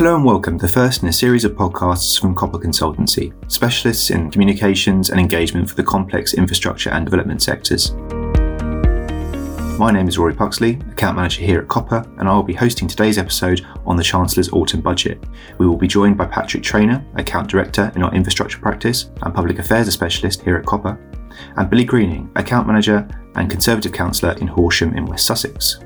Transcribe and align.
Hello 0.00 0.16
and 0.16 0.24
welcome 0.24 0.58
to 0.58 0.66
the 0.66 0.72
first 0.72 1.02
in 1.02 1.10
a 1.10 1.12
series 1.12 1.44
of 1.44 1.52
podcasts 1.52 2.18
from 2.18 2.34
Copper 2.34 2.56
Consultancy, 2.56 3.34
specialists 3.52 4.08
in 4.08 4.30
communications 4.30 5.10
and 5.10 5.20
engagement 5.20 5.68
for 5.68 5.74
the 5.74 5.82
complex 5.82 6.32
infrastructure 6.32 6.88
and 6.88 7.04
development 7.04 7.42
sectors. 7.42 7.92
My 9.78 9.90
name 9.92 10.08
is 10.08 10.16
Rory 10.16 10.34
Puxley, 10.34 10.80
account 10.90 11.16
manager 11.16 11.42
here 11.42 11.60
at 11.60 11.68
Copper, 11.68 12.02
and 12.16 12.30
I 12.30 12.34
will 12.34 12.42
be 12.42 12.54
hosting 12.54 12.88
today's 12.88 13.18
episode 13.18 13.60
on 13.84 13.98
the 13.98 14.02
Chancellor's 14.02 14.50
autumn 14.54 14.80
budget. 14.80 15.22
We 15.58 15.66
will 15.66 15.76
be 15.76 15.86
joined 15.86 16.16
by 16.16 16.24
Patrick 16.24 16.62
Trainer, 16.62 17.04
account 17.16 17.50
director 17.50 17.92
in 17.94 18.02
our 18.02 18.14
infrastructure 18.14 18.58
practice 18.58 19.10
and 19.20 19.34
public 19.34 19.58
affairs 19.58 19.92
specialist 19.92 20.40
here 20.40 20.56
at 20.56 20.64
Copper, 20.64 20.98
and 21.58 21.68
Billy 21.68 21.84
Greening, 21.84 22.32
account 22.36 22.66
manager 22.66 23.06
and 23.34 23.50
Conservative 23.50 23.92
councillor 23.92 24.32
in 24.38 24.46
Horsham 24.46 24.96
in 24.96 25.04
West 25.04 25.26
Sussex. 25.26 25.78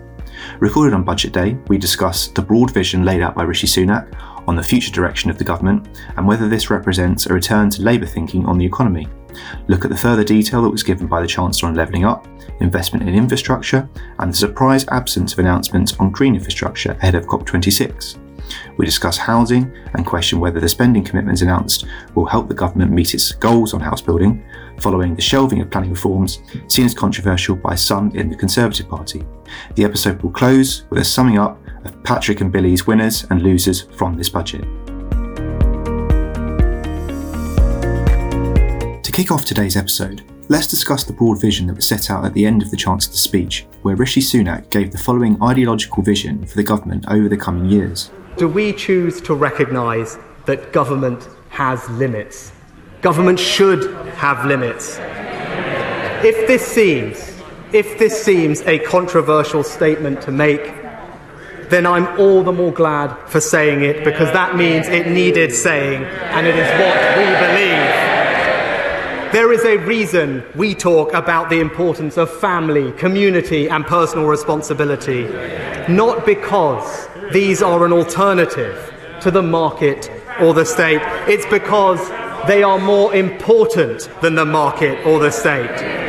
Recorded 0.61 0.95
on 0.95 1.03
Budget 1.03 1.33
Day, 1.33 1.57
we 1.67 1.79
discuss 1.79 2.29
the 2.29 2.41
broad 2.41 2.73
vision 2.73 3.05
laid 3.05 3.23
out 3.23 3.35
by 3.35 3.43
Rishi 3.43 3.67
Sunak 3.67 4.15
on 4.47 4.55
the 4.55 4.63
future 4.63 4.93
direction 4.93 5.29
of 5.29 5.37
the 5.37 5.45
government 5.45 6.01
and 6.17 6.27
whether 6.27 6.49
this 6.49 6.71
represents 6.71 7.27
a 7.27 7.35
return 7.35 7.71
to 7.71 7.83
Labour 7.83 8.07
thinking 8.07 8.47
on 8.47 8.57
the 8.57 8.65
economy. 8.65 9.09
Look 9.67 9.85
at 9.85 9.91
the 9.91 9.97
further 9.97 10.23
detail 10.23 10.63
that 10.63 10.71
was 10.71 10.85
given 10.85 11.09
by 11.09 11.21
the 11.21 11.27
Chancellor 11.27 11.71
on 11.71 11.75
levelling 11.75 12.05
up, 12.05 12.29
investment 12.61 13.09
in 13.09 13.17
infrastructure, 13.17 13.89
and 14.21 14.33
the 14.33 14.37
surprise 14.37 14.87
absence 14.89 15.33
of 15.33 15.41
announcements 15.41 15.97
on 15.99 16.13
green 16.13 16.37
infrastructure 16.37 16.93
ahead 16.93 17.17
of 17.17 17.27
COP26. 17.27 18.19
We 18.77 18.87
discuss 18.87 19.17
housing 19.17 19.75
and 19.95 20.07
question 20.07 20.39
whether 20.39 20.61
the 20.61 20.69
spending 20.69 21.03
commitments 21.03 21.43
announced 21.43 21.87
will 22.15 22.27
help 22.27 22.47
the 22.47 22.55
government 22.55 22.93
meet 22.93 23.15
its 23.15 23.33
goals 23.33 23.75
on 23.75 23.81
house 23.81 24.03
building, 24.03 24.45
following 24.79 25.17
the 25.17 25.23
shelving 25.23 25.61
of 25.61 25.71
planning 25.71 25.91
reforms 25.91 26.43
seen 26.69 26.85
as 26.85 26.95
controversial 26.95 27.57
by 27.57 27.75
some 27.75 28.11
in 28.13 28.29
the 28.29 28.37
Conservative 28.37 28.89
Party. 28.89 29.25
The 29.75 29.85
episode 29.85 30.23
will 30.23 30.31
close 30.31 30.85
with 30.91 31.01
a 31.01 31.05
summing 31.05 31.39
up 31.39 31.61
of 31.85 32.03
Patrick 32.03 32.41
and 32.41 32.53
Billy's 32.53 32.87
winners 32.87 33.27
and 33.31 33.43
losers 33.43 33.83
from 33.83 34.17
this 34.17 34.29
budget. 34.29 34.63
To 39.03 39.13
kick 39.13 39.31
off 39.31 39.45
today's 39.45 39.77
episode, 39.77 40.23
let's 40.49 40.67
discuss 40.67 41.05
the 41.05 41.13
broad 41.13 41.41
vision 41.41 41.67
that 41.67 41.77
was 41.77 41.87
set 41.87 42.11
out 42.11 42.25
at 42.25 42.35
the 42.35 42.47
end 42.47 42.63
of 42.63 42.71
the 42.71 42.77
Chancellor's 42.77 43.21
speech, 43.21 43.67
where 43.83 43.97
Rishi 43.97 44.21
Sunak 44.21 44.71
gave 44.71 44.93
the 44.93 44.99
following 44.99 45.41
ideological 45.43 46.03
vision 46.03 46.47
for 46.47 46.57
the 46.57 46.63
government 46.63 47.05
over 47.09 47.29
the 47.29 47.37
coming 47.37 47.67
years. 47.67 48.11
Do 48.37 48.49
we 48.49 48.73
choose 48.73 49.21
to 49.23 49.35
recognise 49.35 50.19
that 50.47 50.73
government 50.73 51.29
has 51.51 51.89
limits? 51.91 52.53
Government 53.03 53.39
should 53.39 53.95
have 54.15 54.47
limits. 54.47 54.99
If 56.25 56.49
this 56.49 56.67
seems, 56.67 57.34
if 57.73 57.99
this 57.99 58.23
seems 58.23 58.61
a 58.63 58.79
controversial 58.81 59.65
statement 59.65 60.23
to 60.23 60.31
make, 60.31 60.63
then 61.71 61.87
I'm 61.87 62.07
all 62.21 62.43
the 62.43 62.53
more 62.53 62.73
glad 62.73 63.15
for 63.29 63.41
saying 63.41 63.83
it 63.83 64.05
because 64.05 64.33
that 64.33 64.57
means 64.57 64.87
it 64.87 65.09
needed 65.09 65.53
saying 65.53 66.05
and 66.05 66.47
it 66.47 66.55
is 66.55 66.69
what 66.81 66.97
we 67.17 67.25
believe. 67.47 68.15
There 69.33 69.53
is 69.53 69.65
a 69.65 69.79
reason 69.79 70.45
we 70.55 70.77
talk 70.77 71.13
about 71.13 71.51
the 71.51 71.59
importance 71.59 72.17
of 72.17 72.31
family, 72.39 72.93
community, 72.93 73.69
and 73.69 73.85
personal 73.85 74.27
responsibility, 74.27 75.25
not 75.93 76.25
because 76.25 77.09
these 77.33 77.61
are 77.61 77.85
an 77.85 77.93
alternative 77.93 78.95
to 79.23 79.33
the 79.33 79.43
market 79.43 80.09
or 80.41 80.55
the 80.55 80.65
state. 80.65 81.01
It's 81.27 81.47
because 81.47 81.99
they 82.47 82.63
are 82.63 82.79
more 82.79 83.13
important 83.15 84.09
than 84.21 84.37
the 84.37 84.45
market 84.45 85.05
or 85.05 85.19
the 85.19 85.33
state. 85.33 86.04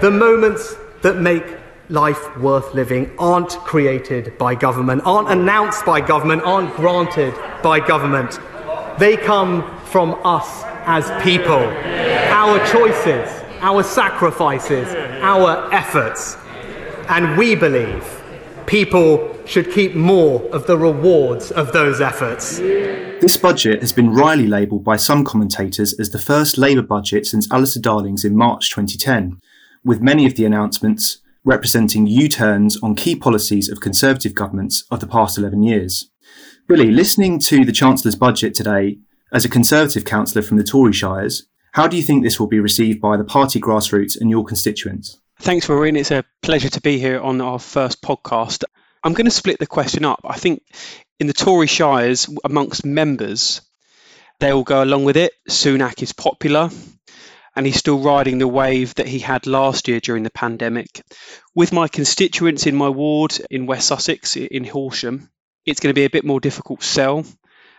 The 0.00 0.10
moments 0.10 0.74
that 1.02 1.16
make 1.16 1.44
life 1.88 2.36
worth 2.38 2.74
living 2.74 3.10
aren't 3.18 3.50
created 3.50 4.36
by 4.38 4.54
government, 4.54 5.02
aren't 5.04 5.30
announced 5.30 5.84
by 5.84 6.00
government, 6.00 6.42
aren't 6.42 6.74
granted 6.76 7.34
by 7.62 7.80
government. 7.80 8.38
They 8.98 9.16
come 9.16 9.62
from 9.86 10.18
us 10.24 10.62
as 10.86 11.04
people, 11.22 11.52
our 11.52 12.58
choices, 12.66 13.30
our 13.60 13.82
sacrifices, 13.82 14.88
our 15.22 15.72
efforts. 15.72 16.36
And 17.08 17.38
we 17.38 17.54
believe 17.54 18.04
people 18.66 19.34
should 19.46 19.70
keep 19.72 19.94
more 19.94 20.42
of 20.54 20.66
the 20.66 20.76
rewards 20.76 21.50
of 21.50 21.72
those 21.72 22.00
efforts. 22.00 22.58
This 22.58 23.36
budget 23.36 23.80
has 23.80 23.92
been 23.92 24.10
wryly 24.10 24.46
labelled 24.46 24.84
by 24.84 24.96
some 24.96 25.24
commentators 25.24 25.98
as 25.98 26.10
the 26.10 26.18
first 26.18 26.58
Labour 26.58 26.82
budget 26.82 27.26
since 27.26 27.50
Alistair 27.50 27.80
Darling's 27.82 28.24
in 28.24 28.36
March 28.36 28.70
2010, 28.70 29.40
with 29.84 30.00
many 30.00 30.26
of 30.26 30.34
the 30.34 30.44
announcements 30.44 31.20
representing 31.44 32.06
U 32.06 32.28
turns 32.28 32.82
on 32.82 32.94
key 32.94 33.14
policies 33.14 33.68
of 33.68 33.80
Conservative 33.80 34.34
governments 34.34 34.84
of 34.90 35.00
the 35.00 35.06
past 35.06 35.36
11 35.36 35.62
years. 35.62 36.10
Billy, 36.66 36.90
listening 36.90 37.38
to 37.40 37.64
the 37.64 37.72
Chancellor's 37.72 38.16
budget 38.16 38.54
today 38.54 38.98
as 39.32 39.44
a 39.44 39.48
Conservative 39.50 40.04
councillor 40.04 40.42
from 40.42 40.56
the 40.56 40.64
Tory 40.64 40.92
Shires, 40.92 41.46
how 41.72 41.86
do 41.86 41.96
you 41.96 42.02
think 42.02 42.22
this 42.22 42.40
will 42.40 42.46
be 42.46 42.60
received 42.60 43.00
by 43.00 43.16
the 43.16 43.24
party 43.24 43.60
grassroots 43.60 44.18
and 44.18 44.30
your 44.30 44.44
constituents? 44.44 45.20
Thanks, 45.40 45.68
Maureen. 45.68 45.96
It's 45.96 46.10
a 46.10 46.24
pleasure 46.40 46.70
to 46.70 46.80
be 46.80 46.98
here 46.98 47.20
on 47.20 47.40
our 47.40 47.58
first 47.58 48.00
podcast. 48.00 48.64
I'm 49.02 49.12
going 49.12 49.26
to 49.26 49.30
split 49.30 49.58
the 49.58 49.66
question 49.66 50.04
up. 50.04 50.20
I 50.24 50.38
think 50.38 50.62
in 51.20 51.26
the 51.26 51.32
Tory 51.34 51.66
shires, 51.66 52.28
amongst 52.44 52.86
members, 52.86 53.60
they 54.40 54.50
all 54.50 54.62
go 54.62 54.82
along 54.82 55.04
with 55.04 55.16
it. 55.16 55.32
Sunak 55.50 56.02
is 56.02 56.12
popular 56.12 56.70
and 57.56 57.66
he's 57.66 57.76
still 57.76 57.98
riding 57.98 58.38
the 58.38 58.48
wave 58.48 58.94
that 58.96 59.06
he 59.06 59.18
had 59.18 59.46
last 59.46 59.88
year 59.88 60.00
during 60.00 60.22
the 60.22 60.30
pandemic. 60.30 61.02
With 61.54 61.72
my 61.72 61.88
constituents 61.88 62.66
in 62.66 62.74
my 62.74 62.88
ward 62.88 63.38
in 63.50 63.66
West 63.66 63.88
Sussex, 63.88 64.36
in 64.36 64.64
Horsham, 64.64 65.30
it's 65.64 65.80
going 65.80 65.94
to 65.94 65.98
be 65.98 66.04
a 66.04 66.10
bit 66.10 66.24
more 66.24 66.40
difficult 66.40 66.80
to 66.80 66.86
sell. 66.86 67.24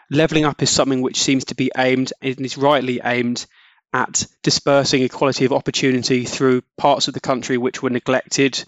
Levelling 0.10 0.46
up 0.46 0.62
is 0.62 0.70
something 0.70 1.02
which 1.02 1.22
seems 1.22 1.46
to 1.46 1.56
be 1.56 1.72
aimed 1.78 2.14
and 2.22 2.40
is 2.42 2.58
rightly 2.58 3.02
aimed 3.04 3.46
at 3.94 4.28
dispersing 4.44 5.02
equality 5.02 5.46
of 5.46 5.54
opportunity 5.54 6.26
through 6.26 6.62
parts 6.78 7.08
of 7.08 7.14
the 7.14 7.20
country 7.20 7.58
which 7.58 7.82
were 7.82 7.90
neglected 7.90 8.64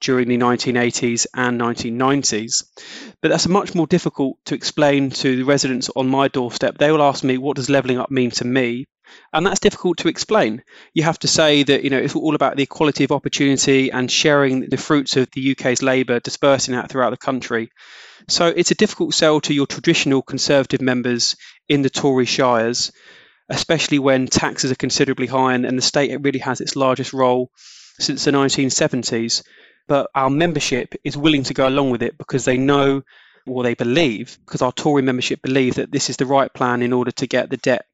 during 0.00 0.28
the 0.28 0.38
1980s 0.38 1.26
and 1.34 1.60
1990s. 1.60 2.64
But 3.20 3.30
that's 3.30 3.46
much 3.46 3.74
more 3.74 3.86
difficult 3.86 4.38
to 4.46 4.54
explain 4.54 5.10
to 5.10 5.36
the 5.36 5.42
residents 5.42 5.90
on 5.94 6.08
my 6.08 6.28
doorstep. 6.28 6.78
They 6.78 6.90
will 6.90 7.02
ask 7.02 7.22
me, 7.22 7.38
what 7.38 7.56
does 7.56 7.68
levelling 7.68 7.98
up 7.98 8.10
mean 8.10 8.30
to 8.32 8.46
me? 8.46 8.86
And 9.32 9.46
that's 9.46 9.60
difficult 9.60 9.98
to 9.98 10.08
explain. 10.08 10.62
You 10.94 11.02
have 11.04 11.18
to 11.20 11.28
say 11.28 11.62
that 11.62 11.84
you 11.84 11.90
know 11.90 11.98
it's 11.98 12.16
all 12.16 12.34
about 12.34 12.56
the 12.56 12.62
equality 12.62 13.04
of 13.04 13.12
opportunity 13.12 13.90
and 13.90 14.10
sharing 14.10 14.68
the 14.68 14.76
fruits 14.76 15.16
of 15.16 15.30
the 15.32 15.52
UK's 15.52 15.82
labour, 15.82 16.20
dispersing 16.20 16.74
that 16.74 16.90
throughout 16.90 17.10
the 17.10 17.16
country. 17.16 17.70
So 18.28 18.46
it's 18.46 18.70
a 18.70 18.76
difficult 18.76 19.14
sell 19.14 19.40
to 19.42 19.54
your 19.54 19.66
traditional 19.66 20.22
Conservative 20.22 20.80
members 20.80 21.36
in 21.68 21.82
the 21.82 21.90
Tory 21.90 22.26
shires, 22.26 22.92
especially 23.48 23.98
when 23.98 24.26
taxes 24.26 24.70
are 24.70 24.76
considerably 24.76 25.26
high 25.26 25.54
and, 25.54 25.64
and 25.64 25.78
the 25.78 25.82
state 25.82 26.16
really 26.20 26.40
has 26.40 26.60
its 26.60 26.76
largest 26.76 27.12
role 27.12 27.50
since 27.98 28.24
the 28.24 28.30
1970s 28.30 29.42
but 29.90 30.08
our 30.14 30.30
membership 30.30 30.94
is 31.02 31.16
willing 31.16 31.42
to 31.42 31.52
go 31.52 31.66
along 31.66 31.90
with 31.90 32.00
it 32.00 32.16
because 32.16 32.44
they 32.44 32.56
know 32.56 33.02
or 33.44 33.64
they 33.64 33.74
believe, 33.74 34.38
because 34.44 34.62
our 34.62 34.70
Tory 34.70 35.02
membership 35.02 35.42
believe 35.42 35.74
that 35.74 35.90
this 35.90 36.10
is 36.10 36.16
the 36.16 36.26
right 36.26 36.52
plan 36.54 36.80
in 36.80 36.92
order 36.92 37.10
to 37.10 37.26
get 37.26 37.50
the 37.50 37.56
debt 37.56 37.86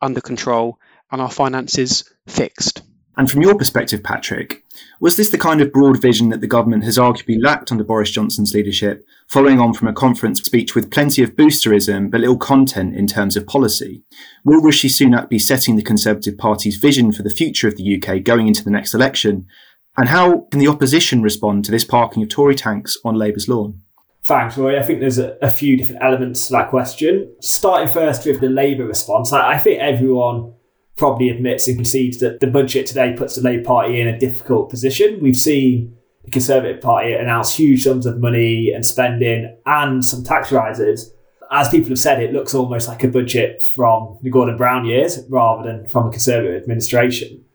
under 0.00 0.20
control 0.20 0.78
and 1.10 1.20
our 1.20 1.30
finances 1.30 2.04
fixed. 2.26 2.82
And 3.18 3.28
from 3.28 3.42
your 3.42 3.58
perspective, 3.58 4.04
Patrick, 4.04 4.62
was 5.00 5.16
this 5.16 5.30
the 5.30 5.38
kind 5.38 5.60
of 5.60 5.72
broad 5.72 6.00
vision 6.00 6.28
that 6.28 6.40
the 6.40 6.46
government 6.46 6.84
has 6.84 6.98
arguably 6.98 7.36
lacked 7.42 7.72
under 7.72 7.82
Boris 7.82 8.12
Johnson's 8.12 8.54
leadership, 8.54 9.04
following 9.26 9.58
on 9.58 9.74
from 9.74 9.88
a 9.88 9.92
conference 9.92 10.40
speech 10.40 10.76
with 10.76 10.92
plenty 10.92 11.24
of 11.24 11.34
boosterism 11.34 12.12
but 12.12 12.20
little 12.20 12.38
content 12.38 12.94
in 12.94 13.08
terms 13.08 13.36
of 13.36 13.44
policy? 13.44 14.04
Will 14.44 14.60
Rishi 14.60 14.88
Sunak 14.88 15.28
be 15.28 15.40
setting 15.40 15.74
the 15.74 15.82
Conservative 15.82 16.38
Party's 16.38 16.76
vision 16.76 17.10
for 17.10 17.24
the 17.24 17.30
future 17.30 17.66
of 17.66 17.76
the 17.76 18.00
UK 18.00 18.22
going 18.22 18.46
into 18.46 18.62
the 18.62 18.70
next 18.70 18.94
election? 18.94 19.48
And 19.96 20.10
how 20.10 20.46
can 20.52 20.60
the 20.60 20.68
opposition 20.68 21.20
respond 21.20 21.64
to 21.64 21.72
this 21.72 21.84
parking 21.84 22.22
of 22.22 22.28
Tory 22.28 22.54
tanks 22.54 22.96
on 23.04 23.16
Labour's 23.16 23.48
lawn? 23.48 23.82
Thanks, 24.28 24.58
Roy. 24.58 24.78
I 24.78 24.82
think 24.82 25.00
there's 25.00 25.18
a, 25.18 25.38
a, 25.40 25.50
few 25.50 25.78
different 25.78 26.02
elements 26.02 26.46
to 26.46 26.52
that 26.52 26.68
question. 26.68 27.34
Starting 27.40 27.90
first 27.90 28.26
with 28.26 28.42
the 28.42 28.50
Labour 28.50 28.84
response, 28.84 29.32
I, 29.32 29.52
I 29.54 29.58
think 29.58 29.80
everyone 29.80 30.52
probably 30.98 31.30
admits 31.30 31.66
and 31.66 31.78
concedes 31.78 32.20
that 32.20 32.40
the 32.40 32.46
budget 32.46 32.86
today 32.86 33.14
puts 33.16 33.36
the 33.36 33.40
Labour 33.40 33.64
Party 33.64 33.98
in 33.98 34.06
a 34.06 34.18
difficult 34.18 34.68
position. 34.68 35.18
We've 35.22 35.34
seen 35.34 35.96
the 36.26 36.30
Conservative 36.30 36.82
Party 36.82 37.14
announce 37.14 37.54
huge 37.54 37.84
sums 37.84 38.04
of 38.04 38.20
money 38.20 38.70
and 38.70 38.84
spending 38.84 39.56
and 39.64 40.04
some 40.04 40.24
tax 40.24 40.52
rises. 40.52 41.10
As 41.50 41.70
people 41.70 41.88
have 41.88 41.98
said, 41.98 42.22
it 42.22 42.34
looks 42.34 42.52
almost 42.52 42.86
like 42.86 43.02
a 43.04 43.08
budget 43.08 43.62
from 43.74 44.18
the 44.20 44.28
Gordon 44.28 44.58
Brown 44.58 44.84
years 44.84 45.20
rather 45.30 45.66
than 45.66 45.88
from 45.88 46.06
a 46.06 46.10
Conservative 46.10 46.60
administration. 46.60 47.46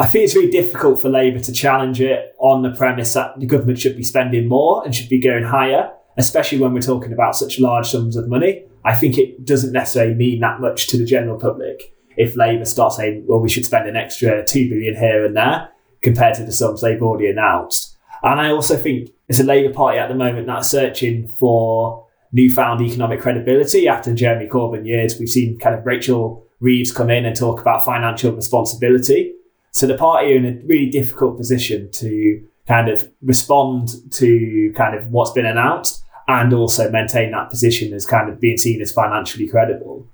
I 0.00 0.06
think 0.06 0.24
it's 0.24 0.34
really 0.34 0.50
difficult 0.50 1.02
for 1.02 1.10
Labour 1.10 1.40
to 1.40 1.52
challenge 1.52 2.00
it 2.00 2.34
on 2.38 2.62
the 2.62 2.70
premise 2.70 3.12
that 3.12 3.38
the 3.38 3.44
government 3.44 3.78
should 3.78 3.98
be 3.98 4.02
spending 4.02 4.48
more 4.48 4.82
and 4.82 4.94
should 4.94 5.10
be 5.10 5.20
going 5.20 5.44
higher, 5.44 5.92
especially 6.16 6.58
when 6.58 6.72
we're 6.72 6.80
talking 6.80 7.12
about 7.12 7.36
such 7.36 7.60
large 7.60 7.90
sums 7.90 8.16
of 8.16 8.26
money. 8.26 8.64
I 8.82 8.96
think 8.96 9.18
it 9.18 9.44
doesn't 9.44 9.72
necessarily 9.72 10.14
mean 10.14 10.40
that 10.40 10.58
much 10.58 10.86
to 10.88 10.96
the 10.96 11.04
general 11.04 11.38
public 11.38 11.94
if 12.16 12.34
Labour 12.34 12.64
starts 12.64 12.96
saying, 12.96 13.24
well, 13.26 13.40
we 13.40 13.50
should 13.50 13.66
spend 13.66 13.90
an 13.90 13.96
extra 13.96 14.42
2 14.42 14.70
billion 14.70 14.96
here 14.96 15.22
and 15.22 15.36
there 15.36 15.68
compared 16.00 16.34
to 16.36 16.44
the 16.44 16.52
sums 16.52 16.80
they've 16.80 17.02
already 17.02 17.28
announced. 17.28 17.94
And 18.22 18.40
I 18.40 18.52
also 18.52 18.78
think 18.78 19.10
it's 19.28 19.38
a 19.38 19.44
Labour 19.44 19.74
Party 19.74 19.98
at 19.98 20.08
the 20.08 20.14
moment 20.14 20.46
that's 20.46 20.70
searching 20.70 21.28
for 21.38 22.06
newfound 22.32 22.80
economic 22.80 23.20
credibility 23.20 23.86
after 23.86 24.14
Jeremy 24.14 24.48
Corbyn 24.48 24.86
years. 24.86 25.18
We've 25.18 25.28
seen 25.28 25.58
kind 25.58 25.74
of 25.74 25.84
Rachel 25.84 26.46
Reeves 26.58 26.90
come 26.90 27.10
in 27.10 27.26
and 27.26 27.36
talk 27.36 27.60
about 27.60 27.84
financial 27.84 28.32
responsibility. 28.32 29.34
So 29.72 29.86
the 29.86 29.96
party 29.96 30.32
are 30.32 30.36
in 30.36 30.44
a 30.44 30.66
really 30.66 30.90
difficult 30.90 31.36
position 31.36 31.90
to 31.92 32.46
kind 32.66 32.88
of 32.88 33.10
respond 33.22 33.90
to 34.12 34.72
kind 34.76 34.96
of 34.96 35.08
what's 35.08 35.32
been 35.32 35.46
announced 35.46 36.04
and 36.28 36.52
also 36.52 36.90
maintain 36.90 37.32
that 37.32 37.50
position 37.50 37.92
as 37.92 38.06
kind 38.06 38.30
of 38.30 38.40
being 38.40 38.56
seen 38.56 38.80
as 38.80 38.92
financially 38.92 39.48
credible. 39.48 40.06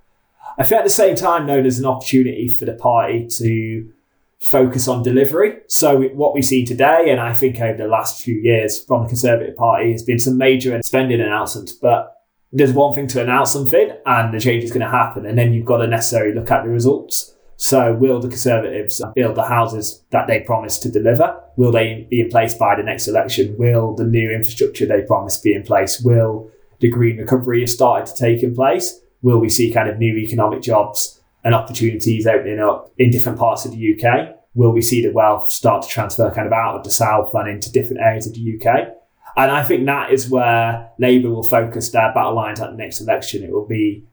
I 0.59 0.65
think 0.65 0.79
at 0.79 0.85
the 0.85 0.91
same 0.91 1.17
time, 1.17 1.47
though, 1.47 1.61
there's 1.61 1.79
an 1.79 1.85
opportunity 1.85 2.49
for 2.49 2.65
the 2.65 2.73
party 2.73 3.27
to 3.39 3.93
focus 4.39 4.89
on 4.89 5.03
delivery. 5.03 5.59
So 5.67 6.03
what 6.15 6.35
we 6.35 6.41
see 6.41 6.65
today, 6.65 7.11
and 7.11 7.21
I 7.21 7.35
think 7.35 7.61
over 7.61 7.77
the 7.77 7.89
last 7.89 8.23
few 8.23 8.37
years 8.37 8.83
from 8.83 9.03
the 9.03 9.09
Conservative 9.09 9.57
Party, 9.57 9.93
has 9.93 10.03
been 10.03 10.19
some 10.19 10.39
major 10.39 10.81
spending 10.83 11.21
announcements. 11.21 11.73
But 11.73 12.15
there's 12.53 12.73
one 12.73 12.95
thing 12.95 13.07
to 13.09 13.23
announce 13.23 13.51
something, 13.51 13.91
and 14.07 14.33
the 14.33 14.41
change 14.41 14.65
is 14.65 14.71
going 14.71 14.81
to 14.81 14.89
happen, 14.89 15.27
and 15.27 15.37
then 15.37 15.53
you've 15.53 15.67
got 15.67 15.79
to 15.79 15.87
necessarily 15.87 16.35
look 16.35 16.51
at 16.51 16.65
the 16.65 16.71
results. 16.71 17.35
So 17.57 17.95
will 17.95 18.21
the 18.21 18.29
Conservatives 18.29 19.03
build 19.15 19.35
the 19.35 19.45
houses 19.45 20.05
that 20.11 20.27
they 20.27 20.41
promised 20.41 20.83
to 20.83 20.91
deliver? 20.91 21.41
Will 21.57 21.73
they 21.73 22.07
be 22.11 22.21
in 22.21 22.29
place 22.29 22.55
by 22.55 22.77
the 22.77 22.83
next 22.83 23.09
election? 23.09 23.57
Will 23.59 23.95
the 23.95 24.05
new 24.05 24.31
infrastructure 24.31 24.87
they 24.87 25.03
promised 25.03 25.43
be 25.43 25.55
in 25.55 25.63
place? 25.63 26.01
Will 26.01 26.51
the 26.81 26.91
green 26.91 27.17
recovery 27.17 27.61
have 27.61 27.71
started 27.71 28.07
to 28.07 28.15
take 28.15 28.43
in 28.43 28.55
place? 28.55 29.01
Will 29.23 29.39
we 29.39 29.49
see 29.49 29.73
kind 29.73 29.89
of 29.89 29.99
new 29.99 30.17
economic 30.17 30.61
jobs 30.61 31.21
and 31.45 31.55
opportunities 31.55 32.27
opening 32.27 32.61
up 32.61 32.93
in 32.99 33.11
different 33.11 33.39
parts 33.39 33.65
of 33.65 33.73
the 33.73 33.95
UK? 33.95 34.37
Will 34.55 34.73
we 34.73 34.83
see 34.83 35.03
the 35.03 35.13
wealth 35.13 35.49
start 35.49 35.83
to 35.83 35.89
transfer 35.89 36.31
kind 36.31 36.47
of 36.47 36.53
out 36.53 36.77
of 36.77 36.85
the 36.85 36.91
south 36.91 37.35
and 37.35 37.49
into 37.49 37.73
different 37.73 38.03
areas 38.03 38.27
of 38.27 38.35
the 38.35 38.59
UK? 38.59 38.89
And 39.37 39.51
I 39.51 39.63
think 39.63 39.85
that 39.87 40.13
is 40.13 40.31
where 40.31 40.91
Labour 40.99 41.31
will 41.31 41.43
focus 41.43 41.91
their 41.91 42.13
battle 42.15 42.35
lines 42.35 42.61
at 42.61 42.71
the 42.71 42.77
next 42.77 43.01
election. 43.01 43.43
It 43.43 43.53
will 43.53 43.67
be 43.67 44.07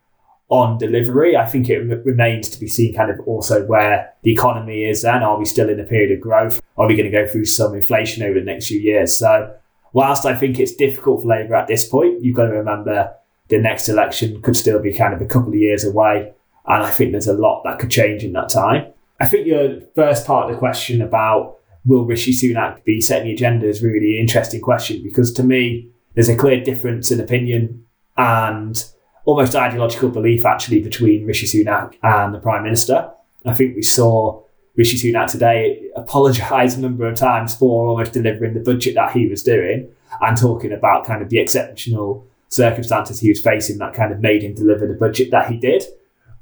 on 0.50 0.78
delivery. 0.78 1.36
I 1.36 1.46
think 1.46 1.70
it 1.70 1.80
remains 2.06 2.50
to 2.50 2.60
be 2.60 2.68
seen 2.68 2.94
kind 2.94 3.10
of 3.10 3.20
also 3.22 3.66
where 3.66 4.14
the 4.24 4.32
economy 4.32 4.84
is 4.84 5.02
then. 5.02 5.24
Are 5.24 5.38
we 5.38 5.46
still 5.46 5.70
in 5.70 5.80
a 5.80 5.84
period 5.84 6.12
of 6.12 6.22
growth? 6.22 6.62
Are 6.78 6.88
we 6.88 6.96
going 6.96 7.10
to 7.10 7.18
go 7.18 7.28
through 7.28 7.46
some 7.46 7.74
inflation 7.74 8.24
over 8.24 8.40
the 8.40 8.46
next 8.46 8.68
few 8.68 8.80
years? 8.80 9.18
So, 9.18 9.54
whilst 9.94 10.26
I 10.26 10.36
think 10.36 10.60
it's 10.60 10.76
difficult 10.76 11.22
for 11.22 11.28
Labour 11.28 11.56
at 11.56 11.68
this 11.68 11.88
point, 11.88 12.24
you've 12.24 12.36
got 12.36 12.46
to 12.46 12.54
remember 12.54 13.14
the 13.50 13.60
next 13.60 13.90
election 13.90 14.42
could 14.42 14.56
still 14.56 14.80
be 14.80 14.94
kind 14.94 15.14
of 15.14 15.22
a 15.22 15.26
couple 15.26 15.50
of 15.50 15.56
years 15.56 15.84
away. 15.84 16.34
And 16.66 16.84
I 16.84 16.90
think 16.90 17.12
there's 17.12 17.28
a 17.28 17.34
lot 17.34 17.64
that 17.64 17.80
could 17.80 17.92
change 17.92 18.24
in 18.24 18.34
that 18.34 18.50
time. 18.50 18.94
I 19.20 19.28
think 19.28 19.48
your 19.48 19.82
first 19.96 20.26
part 20.26 20.50
of 20.50 20.52
the 20.52 20.60
question 20.60 21.02
about 21.02 21.58
will 21.86 22.06
Rishi 22.06 22.32
Sunak 22.32 22.84
be 22.84 23.02
setting 23.02 23.28
the 23.28 23.34
agenda 23.34 23.68
is 23.68 23.84
really 23.84 24.16
an 24.16 24.22
interesting 24.22 24.62
question 24.62 25.04
because 25.04 25.34
to 25.34 25.44
me, 25.44 25.90
there's 26.16 26.30
a 26.30 26.36
clear 26.36 26.64
difference 26.64 27.12
in 27.12 27.20
opinion 27.20 27.86
and 28.18 28.84
almost 29.26 29.56
ideological 29.56 30.10
belief 30.10 30.46
actually 30.46 30.82
between 30.82 31.26
Rishi 31.26 31.46
Sunak 31.46 31.96
and 32.04 32.34
the 32.34 32.40
Prime 32.40 32.64
Minister. 32.64 33.10
I 33.46 33.54
think 33.54 33.76
we 33.76 33.82
saw 33.82 34.44
Rishi 34.76 34.98
Sunak 34.98 35.32
today 35.32 35.90
apologise 35.96 36.76
a 36.76 36.82
number 36.82 37.08
of 37.08 37.16
times 37.16 37.56
for 37.56 37.88
almost 37.88 38.14
delivering 38.14 38.54
the 38.54 38.60
budget 38.60 38.96
that 38.96 39.12
he 39.12 39.28
was 39.28 39.44
doing 39.44 39.90
and 40.22 40.38
talking 40.38 40.72
about 40.72 41.06
kind 41.06 41.22
of 41.22 41.30
the 41.30 41.40
exceptional 41.40 42.26
circumstances 42.50 43.20
he 43.20 43.30
was 43.30 43.42
facing 43.42 43.78
that 43.80 43.94
kind 43.94 44.12
of 44.12 44.20
made 44.20 44.44
him 44.44 44.54
deliver 44.54 44.88
the 44.88 44.94
budget 44.94 45.32
that 45.32 45.50
he 45.50 45.58
did. 45.58 45.84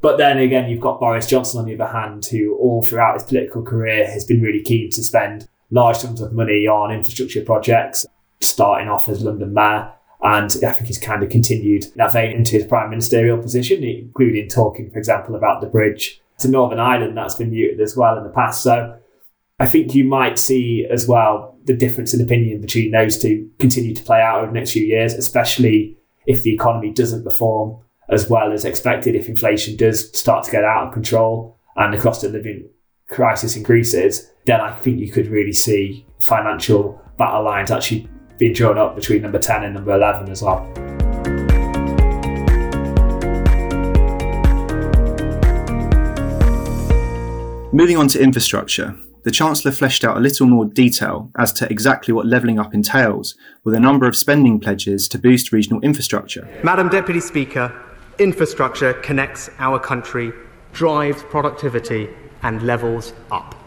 But 0.01 0.17
then 0.17 0.39
again, 0.39 0.69
you've 0.69 0.81
got 0.81 0.99
Boris 0.99 1.27
Johnson 1.27 1.59
on 1.59 1.65
the 1.65 1.75
other 1.75 1.91
hand, 1.91 2.25
who 2.25 2.55
all 2.55 2.81
throughout 2.81 3.13
his 3.13 3.23
political 3.23 3.61
career 3.61 4.07
has 4.07 4.25
been 4.25 4.41
really 4.41 4.61
keen 4.61 4.89
to 4.91 5.03
spend 5.03 5.47
large 5.69 5.97
sums 5.97 6.21
of 6.21 6.33
money 6.33 6.67
on 6.67 6.91
infrastructure 6.91 7.43
projects, 7.43 8.05
starting 8.39 8.89
off 8.89 9.07
as 9.07 9.21
London 9.21 9.53
Mayor 9.53 9.93
and 10.23 10.51
I 10.65 10.71
think 10.71 10.87
he's 10.87 10.99
kind 10.99 11.23
of 11.23 11.29
continued 11.29 11.85
that 11.95 12.13
vein 12.13 12.31
into 12.31 12.51
his 12.51 12.65
prime 12.65 12.89
ministerial 12.89 13.37
position, 13.37 13.83
including 13.83 14.47
talking, 14.49 14.91
for 14.91 14.99
example, 14.99 15.35
about 15.35 15.61
the 15.61 15.67
bridge 15.67 16.21
to 16.39 16.47
Northern 16.47 16.79
Ireland 16.79 17.17
that's 17.17 17.35
been 17.35 17.51
muted 17.51 17.81
as 17.81 17.95
well 17.97 18.17
in 18.17 18.23
the 18.23 18.29
past. 18.29 18.63
So 18.63 18.97
I 19.59 19.67
think 19.67 19.95
you 19.95 20.03
might 20.03 20.37
see 20.37 20.87
as 20.89 21.07
well 21.07 21.57
the 21.65 21.75
difference 21.75 22.13
in 22.13 22.21
opinion 22.21 22.61
between 22.61 22.91
those 22.91 23.19
two 23.19 23.49
continue 23.59 23.93
to 23.93 24.03
play 24.03 24.21
out 24.21 24.39
over 24.39 24.47
the 24.47 24.59
next 24.59 24.71
few 24.71 24.83
years, 24.83 25.13
especially 25.13 25.97
if 26.25 26.43
the 26.43 26.53
economy 26.53 26.91
doesn't 26.91 27.23
perform 27.23 27.79
as 28.09 28.29
well 28.29 28.51
as 28.51 28.65
expected, 28.65 29.15
if 29.15 29.29
inflation 29.29 29.75
does 29.75 30.15
start 30.17 30.43
to 30.43 30.51
get 30.51 30.63
out 30.63 30.87
of 30.87 30.93
control 30.93 31.57
and 31.75 31.93
the 31.93 31.97
cost 31.97 32.23
of 32.23 32.33
living 32.33 32.67
crisis 33.09 33.55
increases, 33.55 34.31
then 34.45 34.59
I 34.59 34.71
think 34.71 34.99
you 34.99 35.11
could 35.11 35.27
really 35.27 35.53
see 35.53 36.05
financial 36.19 37.01
battle 37.17 37.43
lines 37.43 37.71
actually 37.71 38.07
being 38.41 38.53
drawn 38.53 38.75
up 38.75 38.95
between 38.95 39.21
number 39.21 39.37
10 39.37 39.65
and 39.65 39.75
number 39.75 39.93
11 39.93 40.27
as 40.31 40.41
well. 40.41 40.65
Moving 47.71 47.97
on 47.97 48.07
to 48.07 48.19
infrastructure, 48.19 48.95
the 49.25 49.29
Chancellor 49.29 49.71
fleshed 49.71 50.03
out 50.03 50.17
a 50.17 50.19
little 50.19 50.47
more 50.47 50.65
detail 50.65 51.29
as 51.37 51.53
to 51.53 51.71
exactly 51.71 52.15
what 52.15 52.25
levelling 52.25 52.57
up 52.57 52.73
entails, 52.73 53.35
with 53.63 53.75
a 53.75 53.79
number 53.79 54.07
of 54.07 54.17
spending 54.17 54.59
pledges 54.59 55.07
to 55.09 55.19
boost 55.19 55.51
regional 55.51 55.79
infrastructure. 55.81 56.49
Madam 56.63 56.89
Deputy 56.89 57.19
Speaker, 57.19 57.71
infrastructure 58.17 58.93
connects 58.93 59.51
our 59.59 59.77
country, 59.77 60.33
drives 60.73 61.21
productivity, 61.21 62.09
and 62.41 62.63
levels 62.63 63.13
up. 63.29 63.60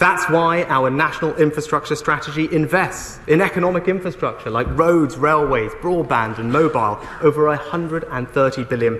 That's 0.00 0.30
why 0.30 0.64
our 0.64 0.88
national 0.88 1.36
infrastructure 1.36 1.94
strategy 1.94 2.48
invests 2.52 3.20
in 3.26 3.42
economic 3.42 3.86
infrastructure 3.86 4.48
like 4.48 4.66
roads, 4.70 5.18
railways, 5.18 5.72
broadband, 5.72 6.38
and 6.38 6.50
mobile, 6.50 6.98
over 7.20 7.54
£130 7.54 8.66
billion. 8.66 8.98